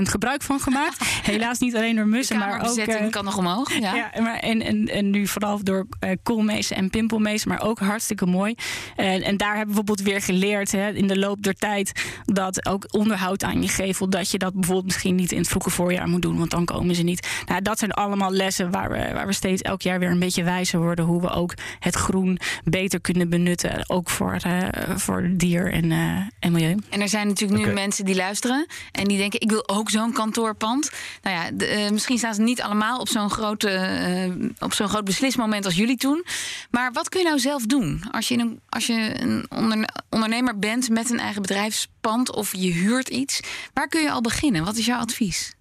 gebruik 0.02 0.42
van 0.42 0.60
gemaakt. 0.60 1.04
Helaas 1.30 1.58
niet 1.58 1.76
alleen 1.76 1.96
door 1.96 2.06
mussen, 2.06 2.38
maar 2.38 2.68
ook... 2.68 2.74
De 2.74 3.06
kan 3.10 3.24
nog 3.24 3.36
omhoog. 3.36 3.78
Ja, 3.78 3.94
ja 3.94 4.22
maar 4.22 4.38
en, 4.38 4.62
en, 4.62 4.86
en 4.86 5.10
nu 5.10 5.26
vooral 5.26 5.64
door 5.64 5.86
koolmezen 6.22 6.76
en 6.76 6.90
pimpelmezen, 6.90 7.48
maar 7.48 7.62
ook 7.62 7.78
hartstikke 7.78 8.26
mooi. 8.26 8.54
En, 8.96 9.22
en 9.22 9.36
daar 9.36 9.56
hebben 9.56 9.74
we 9.74 9.82
bijvoorbeeld 9.82 10.08
weer 10.08 10.22
geleerd 10.22 10.72
hè, 10.72 10.90
in 10.90 11.06
de 11.06 11.18
loop 11.18 11.42
der 11.42 11.54
tijd... 11.54 11.92
dat 12.24 12.66
ook 12.66 12.84
onderhoud 12.90 13.42
aan 13.42 13.62
je 13.62 13.68
gevel, 13.68 14.10
dat 14.10 14.30
je 14.30 14.38
dat 14.38 14.54
bijvoorbeeld 14.54 14.86
misschien 14.86 15.14
niet 15.14 15.32
in 15.32 15.38
het 15.38 15.48
vroege 15.48 15.70
voorjaar 15.70 16.08
moet 16.08 16.22
doen, 16.22 16.38
want 16.38 16.50
dan 16.50 16.64
komen 16.64 16.94
ze 16.94 17.02
niet. 17.02 17.28
Nou, 17.46 17.62
dat 17.62 17.78
zijn 17.78 17.92
allemaal 17.92 18.17
allemaal 18.20 18.36
lessen 18.36 18.70
waar 18.70 18.90
we, 18.90 19.12
waar 19.12 19.26
we 19.26 19.32
steeds 19.32 19.62
elk 19.62 19.82
jaar 19.82 19.98
weer 19.98 20.10
een 20.10 20.18
beetje 20.18 20.42
wijzer 20.42 20.80
worden. 20.80 21.04
Hoe 21.04 21.20
we 21.20 21.30
ook 21.30 21.54
het 21.78 21.94
groen 21.94 22.38
beter 22.64 23.00
kunnen 23.00 23.28
benutten. 23.28 23.90
Ook 23.90 24.10
voor, 24.10 24.38
uh, 24.46 24.68
voor 24.96 25.28
dier 25.32 25.72
en, 25.72 25.84
uh, 25.84 26.20
en 26.38 26.52
milieu. 26.52 26.76
En 26.88 27.00
er 27.00 27.08
zijn 27.08 27.26
natuurlijk 27.26 27.66
nu 27.66 27.72
mensen 27.72 28.04
die 28.04 28.14
luisteren. 28.14 28.66
En 28.92 29.04
die 29.04 29.18
denken, 29.18 29.40
ik 29.40 29.50
wil 29.50 29.68
ook 29.68 29.90
zo'n 29.90 30.12
kantoorpand. 30.12 30.90
Nou 31.22 31.36
ja, 31.36 31.50
de, 31.50 31.84
uh, 31.84 31.90
misschien 31.90 32.18
staan 32.18 32.34
ze 32.34 32.40
niet 32.40 32.62
allemaal 32.62 32.98
op 32.98 33.08
zo'n 33.08 33.30
grote, 33.30 34.56
op 34.58 34.72
zo'n 34.72 34.88
groot 34.88 35.04
beslismoment 35.04 35.64
als 35.64 35.74
jullie 35.74 35.96
toen. 35.96 36.24
Maar 36.70 36.92
wat 36.92 37.08
kun 37.08 37.20
je 37.20 37.26
nou 37.26 37.38
zelf 37.38 37.66
doen? 37.66 38.02
Als 38.10 38.28
je 38.28 38.38
een, 38.38 38.60
als 38.68 38.86
je 38.86 39.20
een 39.20 39.88
ondernemer 40.08 40.58
bent 40.58 40.88
met 40.88 41.10
een 41.10 41.20
eigen 41.20 41.42
bedrijfspand 41.42 42.32
of 42.32 42.54
je 42.54 42.72
huurt 42.72 43.08
iets. 43.08 43.40
Waar 43.72 43.88
kun 43.88 44.02
je 44.02 44.10
al 44.10 44.20
beginnen? 44.20 44.64
Wat 44.64 44.76
is 44.76 44.86
jouw 44.86 44.98
advies? 44.98 45.56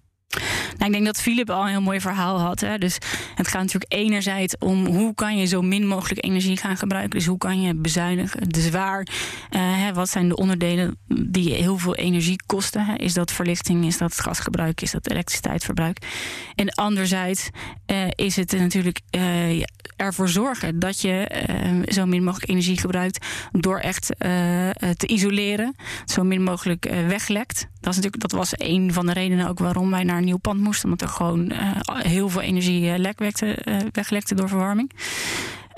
Nou, 0.78 0.90
ik 0.90 0.92
denk 0.92 1.04
dat 1.04 1.20
Philip 1.20 1.50
al 1.50 1.62
een 1.62 1.68
heel 1.68 1.80
mooi 1.80 2.00
verhaal 2.00 2.40
had. 2.40 2.60
Hè. 2.60 2.78
Dus 2.78 2.98
het 3.34 3.48
gaat 3.48 3.62
natuurlijk 3.62 3.92
enerzijds 3.92 4.58
om 4.58 4.86
hoe 4.86 5.14
kan 5.14 5.36
je 5.36 5.46
zo 5.46 5.62
min 5.62 5.86
mogelijk 5.86 6.24
energie 6.24 6.56
gaan 6.56 6.76
gebruiken. 6.76 7.18
Dus 7.18 7.26
hoe 7.26 7.38
kan 7.38 7.60
je 7.60 7.74
bezuinigen, 7.74 8.48
de 8.48 8.60
zwaar. 8.60 9.06
Uh, 9.50 9.60
hè, 9.60 9.92
wat 9.92 10.08
zijn 10.08 10.28
de 10.28 10.36
onderdelen 10.36 10.98
die 11.06 11.54
heel 11.54 11.78
veel 11.78 11.94
energie 11.94 12.42
kosten? 12.46 12.96
Is 12.96 13.14
dat 13.14 13.32
verlichting, 13.32 13.84
is 13.84 13.98
dat 13.98 14.20
gasgebruik, 14.20 14.80
is 14.80 14.90
dat 14.90 15.10
elektriciteitsverbruik? 15.10 15.98
En 16.54 16.70
anderzijds 16.70 17.50
uh, 17.86 18.06
is 18.14 18.36
het 18.36 18.52
natuurlijk 18.52 19.00
uh, 19.10 19.62
ervoor 19.96 20.28
zorgen 20.28 20.78
dat 20.78 21.00
je 21.00 21.84
zo 21.88 22.06
min 22.06 22.24
mogelijk 22.24 22.50
energie 22.50 22.78
gebruikt 22.78 23.26
door 23.52 23.78
echt 23.78 24.06
te 24.96 25.06
isoleren, 25.06 25.76
zo 26.04 26.24
min 26.24 26.42
mogelijk 26.42 26.90
weglekt. 27.06 27.68
Dat, 27.80 27.90
is 27.90 27.96
natuurlijk, 27.96 28.22
dat 28.22 28.32
was 28.32 28.52
een 28.56 28.92
van 28.92 29.06
de 29.06 29.12
redenen 29.12 29.48
ook 29.48 29.58
waarom 29.58 29.90
wij 29.90 30.04
naar 30.04 30.18
een 30.18 30.24
nieuw 30.24 30.36
pand 30.36 30.60
moesten. 30.60 30.84
Omdat 30.84 31.08
er 31.08 31.14
gewoon 31.14 31.52
uh, 31.52 31.58
heel 31.86 32.28
veel 32.28 32.40
energie 32.40 32.82
uh, 32.82 32.98
lek 32.98 33.18
wekte, 33.18 33.58
uh, 33.64 33.76
weglekte 33.92 34.34
door 34.34 34.48
verwarming. 34.48 34.92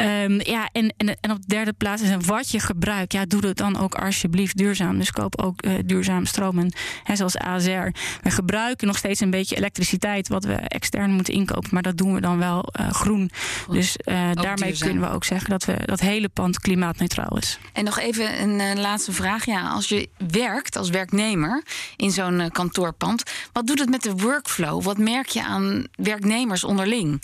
Um, 0.00 0.40
ja, 0.40 0.68
en, 0.72 0.94
en, 0.96 1.16
en, 1.20 1.30
op 1.30 1.40
de 1.40 1.46
derde 1.46 1.72
plaats 1.72 2.02
is 2.02 2.26
wat 2.26 2.50
je 2.50 2.60
gebruikt. 2.60 3.12
Ja, 3.12 3.24
doe 3.24 3.46
het 3.46 3.56
dan 3.56 3.78
ook 3.78 3.94
alsjeblieft 3.94 4.56
duurzaam. 4.56 4.98
Dus 4.98 5.10
koop 5.10 5.40
ook 5.40 5.64
uh, 5.66 5.72
duurzaam 5.84 6.26
stromen. 6.26 6.72
Hè, 7.04 7.16
zoals 7.16 7.36
ASR. 7.36 7.88
We 8.22 8.30
gebruiken 8.30 8.86
nog 8.86 8.96
steeds 8.96 9.20
een 9.20 9.30
beetje 9.30 9.56
elektriciteit, 9.56 10.28
wat 10.28 10.44
we 10.44 10.54
extern 10.54 11.10
moeten 11.10 11.34
inkopen. 11.34 11.68
Maar 11.72 11.82
dat 11.82 11.96
doen 11.96 12.14
we 12.14 12.20
dan 12.20 12.38
wel 12.38 12.68
uh, 12.80 12.90
groen. 12.90 13.30
Goed. 13.64 13.74
Dus 13.74 13.96
uh, 14.04 14.14
daarmee 14.32 14.68
duurzaam. 14.68 14.88
kunnen 14.88 15.08
we 15.08 15.14
ook 15.14 15.24
zeggen 15.24 15.50
dat 15.50 15.64
we 15.64 15.76
dat 15.84 16.00
hele 16.00 16.28
pand 16.28 16.60
klimaatneutraal 16.60 17.36
is. 17.36 17.58
En 17.72 17.84
nog 17.84 17.98
even 17.98 18.42
een 18.42 18.80
laatste 18.80 19.12
vraag. 19.12 19.46
Ja, 19.46 19.68
als 19.68 19.88
je 19.88 20.08
werkt 20.30 20.76
als 20.76 20.90
werknemer 20.90 21.62
in 21.96 22.10
zo'n 22.10 22.50
kantoorpand, 22.52 23.22
wat 23.52 23.66
doet 23.66 23.78
het 23.78 23.90
met 23.90 24.02
de 24.02 24.12
workflow? 24.12 24.82
Wat 24.82 24.98
merk 24.98 25.26
je 25.26 25.44
aan 25.44 25.86
werknemers 25.94 26.64
onderling? 26.64 27.22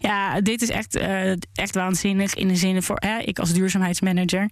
Ja, 0.00 0.40
dit 0.40 0.62
is 0.62 0.70
echt, 0.70 0.96
uh, 0.96 1.30
echt 1.54 1.74
waanzinnig 1.74 2.34
in 2.34 2.48
de 2.48 2.56
zin 2.56 2.82
voor 2.82 3.00
ik 3.24 3.38
als 3.38 3.52
duurzaamheidsmanager. 3.52 4.48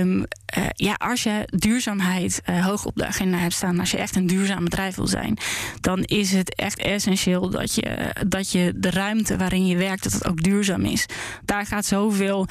Um, 0.00 0.18
uh, 0.18 0.64
ja, 0.72 0.94
als 0.94 1.22
je 1.22 1.42
duurzaamheid 1.46 2.42
uh, 2.50 2.66
hoog 2.66 2.84
op 2.84 2.96
de 2.96 3.06
agenda 3.06 3.38
hebt 3.38 3.52
staan, 3.52 3.80
als 3.80 3.90
je 3.90 3.96
echt 3.96 4.16
een 4.16 4.26
duurzaam 4.26 4.64
bedrijf 4.64 4.96
wil 4.96 5.06
zijn, 5.06 5.36
dan 5.80 6.02
is 6.02 6.32
het 6.32 6.54
echt 6.54 6.78
essentieel 6.78 7.50
dat 7.50 7.74
je, 7.74 8.12
dat 8.26 8.52
je 8.52 8.72
de 8.76 8.90
ruimte 8.90 9.36
waarin 9.36 9.66
je 9.66 9.76
werkt, 9.76 10.02
dat 10.02 10.12
het 10.12 10.26
ook 10.26 10.42
duurzaam 10.42 10.84
is. 10.84 11.06
Daar 11.44 11.66
gaat 11.66 11.84
zoveel 11.84 12.46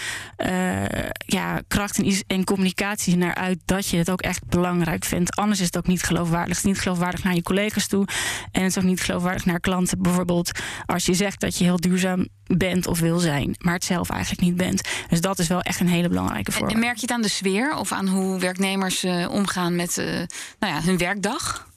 ja, 1.25 1.61
kracht 1.67 1.97
en, 1.97 2.23
en 2.27 2.43
communicatie 2.43 3.17
naar 3.17 3.35
uit 3.35 3.59
dat 3.65 3.87
je 3.87 3.97
het 3.97 4.09
ook 4.09 4.21
echt 4.21 4.45
belangrijk 4.47 5.05
vindt. 5.05 5.35
Anders 5.35 5.59
is 5.59 5.65
het 5.65 5.77
ook 5.77 5.87
niet 5.87 6.03
geloofwaardig. 6.03 6.55
Het 6.55 6.65
is 6.65 6.71
niet 6.71 6.79
geloofwaardig 6.79 7.23
naar 7.23 7.35
je 7.35 7.43
collega's 7.43 7.87
toe. 7.87 8.07
En 8.51 8.61
het 8.61 8.71
is 8.71 8.77
ook 8.77 8.89
niet 8.89 9.01
geloofwaardig 9.01 9.45
naar 9.45 9.59
klanten. 9.59 10.01
Bijvoorbeeld 10.01 10.51
als 10.85 11.05
je 11.05 11.13
zegt 11.13 11.43
dat 11.45 11.58
je 11.58 11.63
heel 11.63 11.79
duurzaam 11.79 12.27
bent 12.43 12.88
of 12.88 12.99
wil 12.99 13.19
zijn, 13.19 13.55
maar 13.60 13.73
het 13.73 13.84
zelf 13.84 14.10
eigenlijk 14.10 14.41
niet 14.41 14.55
bent. 14.55 14.81
Dus 15.10 15.21
dat 15.21 15.39
is 15.39 15.47
wel 15.47 15.62
echt 15.62 15.79
een 15.79 15.88
hele 15.88 16.10
belangrijke 16.10 16.51
voorwaarde. 16.51 16.75
En 16.75 16.81
merk 16.81 16.95
je 16.95 17.01
het 17.01 17.12
aan 17.12 17.21
de 17.21 17.27
sfeer 17.27 17.75
of 17.75 17.91
aan 17.91 18.08
hoe 18.08 18.39
werknemers 18.39 19.03
uh, 19.03 19.29
omgaan 19.31 19.75
met 19.75 19.97
uh, 19.97 20.05
nou 20.60 20.73
ja, 20.73 20.81
hun 20.81 20.97
werkdag? 20.97 21.67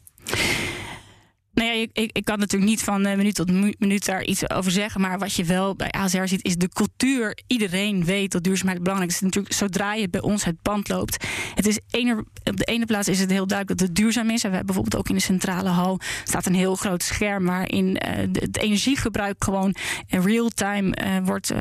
Nou 1.58 1.70
ja, 1.70 1.86
ik, 1.92 2.10
ik, 2.12 2.24
kan 2.24 2.38
natuurlijk 2.38 2.70
niet 2.70 2.82
van 2.82 3.06
uh, 3.06 3.14
minuut 3.14 3.34
tot 3.34 3.78
minuut 3.78 4.04
daar 4.04 4.24
iets 4.24 4.50
over 4.50 4.70
zeggen. 4.70 5.00
Maar 5.00 5.18
wat 5.18 5.34
je 5.34 5.44
wel 5.44 5.74
bij 5.74 5.90
ASR 5.90 6.24
ziet, 6.24 6.44
is 6.44 6.56
de 6.56 6.68
cultuur. 6.68 7.38
Iedereen 7.46 8.04
weet 8.04 8.32
dat 8.32 8.42
duurzaamheid 8.42 8.82
belangrijk 8.82 9.12
is. 9.12 9.20
Natuurlijk, 9.20 9.54
zodra 9.54 9.94
je 9.94 10.08
bij 10.08 10.20
ons 10.20 10.44
het 10.44 10.62
pand 10.62 10.88
loopt. 10.88 11.24
Het 11.54 11.66
is 11.66 11.78
ene, 11.90 12.24
op 12.44 12.56
de 12.56 12.64
ene 12.64 12.86
plaats 12.86 13.08
is 13.08 13.20
het 13.20 13.30
heel 13.30 13.46
duidelijk 13.46 13.78
dat 13.78 13.88
het 13.88 13.96
duurzaam 13.96 14.30
is. 14.30 14.42
En 14.44 14.50
we 14.50 14.56
hebben 14.56 14.74
bijvoorbeeld 14.74 14.96
ook 14.96 15.08
in 15.08 15.14
de 15.14 15.20
centrale 15.20 15.68
hal 15.68 16.00
staat 16.24 16.46
een 16.46 16.54
heel 16.54 16.74
groot 16.74 17.02
scherm 17.02 17.44
waarin 17.44 17.88
uh, 17.88 18.16
het 18.32 18.58
energiegebruik 18.58 19.44
gewoon 19.44 19.74
in 20.06 20.20
real 20.20 20.48
time 20.48 20.96
uh, 21.04 21.16
wordt, 21.24 21.52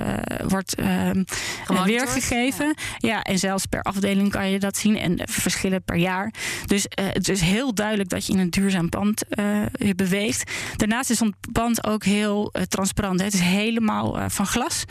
wordt 0.47 0.75
weergegeven. 1.85 2.75
Ja. 2.97 3.09
ja. 3.09 3.21
en 3.23 3.39
zelfs 3.39 3.65
per 3.65 3.81
afdeling 3.81 4.31
kan 4.31 4.49
je 4.49 4.59
dat 4.59 4.77
zien. 4.77 4.97
En 4.97 5.19
verschillen 5.29 5.83
per 5.83 5.97
jaar. 5.97 6.33
Dus 6.65 6.85
het 6.95 7.29
is 7.29 7.41
heel 7.41 7.73
duidelijk 7.73 8.09
dat 8.09 8.25
je 8.25 8.33
in 8.33 8.39
een 8.39 8.49
duurzaam 8.49 8.89
pand 8.89 9.23
beweegt. 9.95 10.51
Daarnaast 10.75 11.09
is 11.09 11.21
ons 11.21 11.31
pand 11.51 11.85
ook 11.85 12.03
heel 12.03 12.49
uh, 12.53 12.61
transparant. 12.61 13.19
Hè. 13.19 13.25
Het 13.25 13.33
is 13.33 13.39
helemaal 13.39 14.19
uh, 14.19 14.25
van 14.27 14.45
glas. 14.45 14.83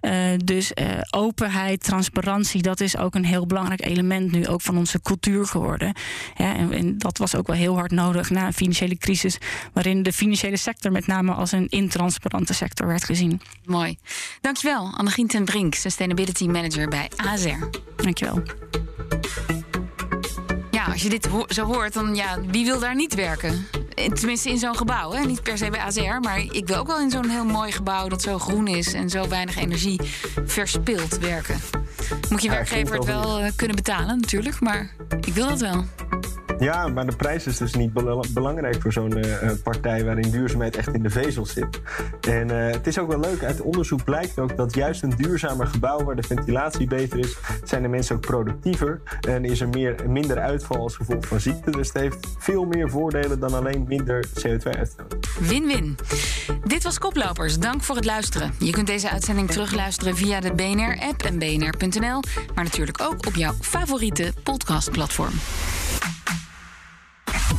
Uh, 0.00 0.12
dus 0.44 0.72
openheid, 1.10 1.82
transparantie, 1.82 2.62
dat 2.62 2.80
is 2.80 2.96
ook 2.96 3.14
een 3.14 3.24
heel 3.24 3.46
belangrijk 3.46 3.84
element 3.84 4.32
nu 4.32 4.46
ook 4.46 4.60
van 4.60 4.76
onze 4.76 5.00
cultuur 5.00 5.46
geworden. 5.46 5.92
Ja, 6.36 6.54
en, 6.54 6.72
en, 6.72 6.98
dat 6.98 7.18
was 7.18 7.34
ook 7.34 7.46
wel 7.46 7.56
heel 7.56 7.74
hard 7.74 7.90
nodig 7.90 8.30
na 8.30 8.46
een 8.46 8.52
financiële 8.52 8.96
crisis, 8.96 9.38
waarin 9.72 10.02
de 10.02 10.12
financiële 10.12 10.56
sector 10.56 10.92
met 10.92 11.06
name 11.06 11.32
als 11.32 11.52
een 11.52 11.68
intransparante 11.68 12.54
sector 12.54 12.86
werd 12.86 13.04
gezien. 13.04 13.40
Mooi. 13.64 13.98
Dankjewel, 14.40 14.92
Annegien 14.96 15.26
ten 15.26 15.44
Brink, 15.44 15.74
Sustainability 15.74 16.46
Manager 16.46 16.88
bij 16.88 17.10
AZR. 17.16 17.66
Dankjewel 17.96 18.42
als 20.98 21.06
je 21.06 21.18
dit 21.18 21.28
zo 21.48 21.64
hoort, 21.64 21.92
dan 21.92 22.14
ja, 22.14 22.40
wie 22.46 22.64
wil 22.64 22.78
daar 22.78 22.94
niet 22.94 23.14
werken? 23.14 23.66
Tenminste 24.14 24.50
in 24.50 24.58
zo'n 24.58 24.76
gebouw, 24.76 25.12
hè? 25.12 25.24
niet 25.24 25.42
per 25.42 25.58
se 25.58 25.70
bij 25.70 25.80
AZR, 25.80 26.20
maar 26.20 26.38
ik 26.38 26.66
wil 26.66 26.76
ook 26.76 26.86
wel 26.86 27.00
in 27.00 27.10
zo'n 27.10 27.28
heel 27.28 27.44
mooi 27.44 27.72
gebouw 27.72 28.08
dat 28.08 28.22
zo 28.22 28.38
groen 28.38 28.66
is 28.66 28.92
en 28.92 29.10
zo 29.10 29.28
weinig 29.28 29.56
energie 29.56 30.00
verspilt 30.44 31.18
werken. 31.18 31.60
Moet 32.30 32.42
je 32.42 32.50
werkgever 32.50 32.94
het 32.94 33.04
wel 33.04 33.40
uh, 33.40 33.50
kunnen 33.56 33.76
betalen, 33.76 34.20
natuurlijk, 34.20 34.60
maar 34.60 34.94
ik 35.20 35.34
wil 35.34 35.48
dat 35.48 35.60
wel. 35.60 35.84
Ja, 36.58 36.88
maar 36.88 37.06
de 37.06 37.16
prijs 37.16 37.46
is 37.46 37.56
dus 37.56 37.74
niet 37.74 37.92
belangrijk 38.32 38.82
voor 38.82 38.92
zo'n 38.92 39.18
uh, 39.18 39.50
partij 39.62 40.04
waarin 40.04 40.30
duurzaamheid 40.30 40.76
echt 40.76 40.94
in 40.94 41.02
de 41.02 41.10
vezel 41.10 41.46
zit. 41.46 41.80
En 42.20 42.48
uh, 42.48 42.70
het 42.70 42.86
is 42.86 42.98
ook 42.98 43.08
wel 43.08 43.20
leuk, 43.20 43.44
uit 43.44 43.60
onderzoek 43.60 44.04
blijkt 44.04 44.38
ook 44.38 44.56
dat 44.56 44.74
juist 44.74 45.02
een 45.02 45.12
duurzamer 45.16 45.66
gebouw 45.66 46.04
waar 46.04 46.16
de 46.16 46.22
ventilatie 46.22 46.86
beter 46.86 47.18
is, 47.18 47.36
zijn 47.64 47.82
de 47.82 47.88
mensen 47.88 48.16
ook 48.16 48.20
productiever 48.20 49.00
en 49.20 49.44
is 49.44 49.60
er 49.60 49.68
meer, 49.68 49.94
minder 50.08 50.38
uitval 50.38 50.76
als 50.76 50.96
gevolg 50.96 51.26
van 51.26 51.40
ziekte. 51.40 51.70
Dus 51.70 51.88
het 51.88 51.96
heeft 51.96 52.26
veel 52.38 52.64
meer 52.64 52.90
voordelen 52.90 53.40
dan 53.40 53.54
alleen 53.54 53.84
minder 53.88 54.26
CO2-uitstoot. 54.26 55.16
Win-win. 55.40 55.96
Dit 56.64 56.82
was 56.82 56.98
Koplopers. 56.98 57.58
Dank 57.58 57.82
voor 57.82 57.96
het 57.96 58.04
luisteren. 58.04 58.54
Je 58.58 58.70
kunt 58.70 58.86
deze 58.86 59.10
uitzending 59.10 59.50
terugluisteren 59.50 60.16
via 60.16 60.40
de 60.40 60.52
BNR-app 60.52 61.22
en 61.22 61.38
bnr.nl, 61.38 62.20
maar 62.54 62.64
natuurlijk 62.64 63.00
ook 63.00 63.26
op 63.26 63.34
jouw 63.34 63.54
favoriete 63.60 64.32
podcastplatform. 64.42 65.34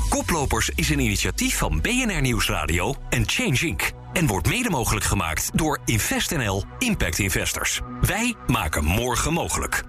Koplopers 0.09 0.69
is 0.69 0.89
een 0.89 0.99
initiatief 0.99 1.57
van 1.57 1.81
BNR 1.81 2.21
Nieuwsradio 2.21 2.95
en 3.09 3.29
Change 3.29 3.67
Inc. 3.67 3.91
En 4.13 4.27
wordt 4.27 4.47
mede 4.47 4.69
mogelijk 4.69 5.05
gemaakt 5.05 5.57
door 5.57 5.79
InvestNL 5.85 6.63
Impact 6.79 7.19
Investors. 7.19 7.81
Wij 8.01 8.35
maken 8.47 8.83
morgen 8.83 9.33
mogelijk. 9.33 9.83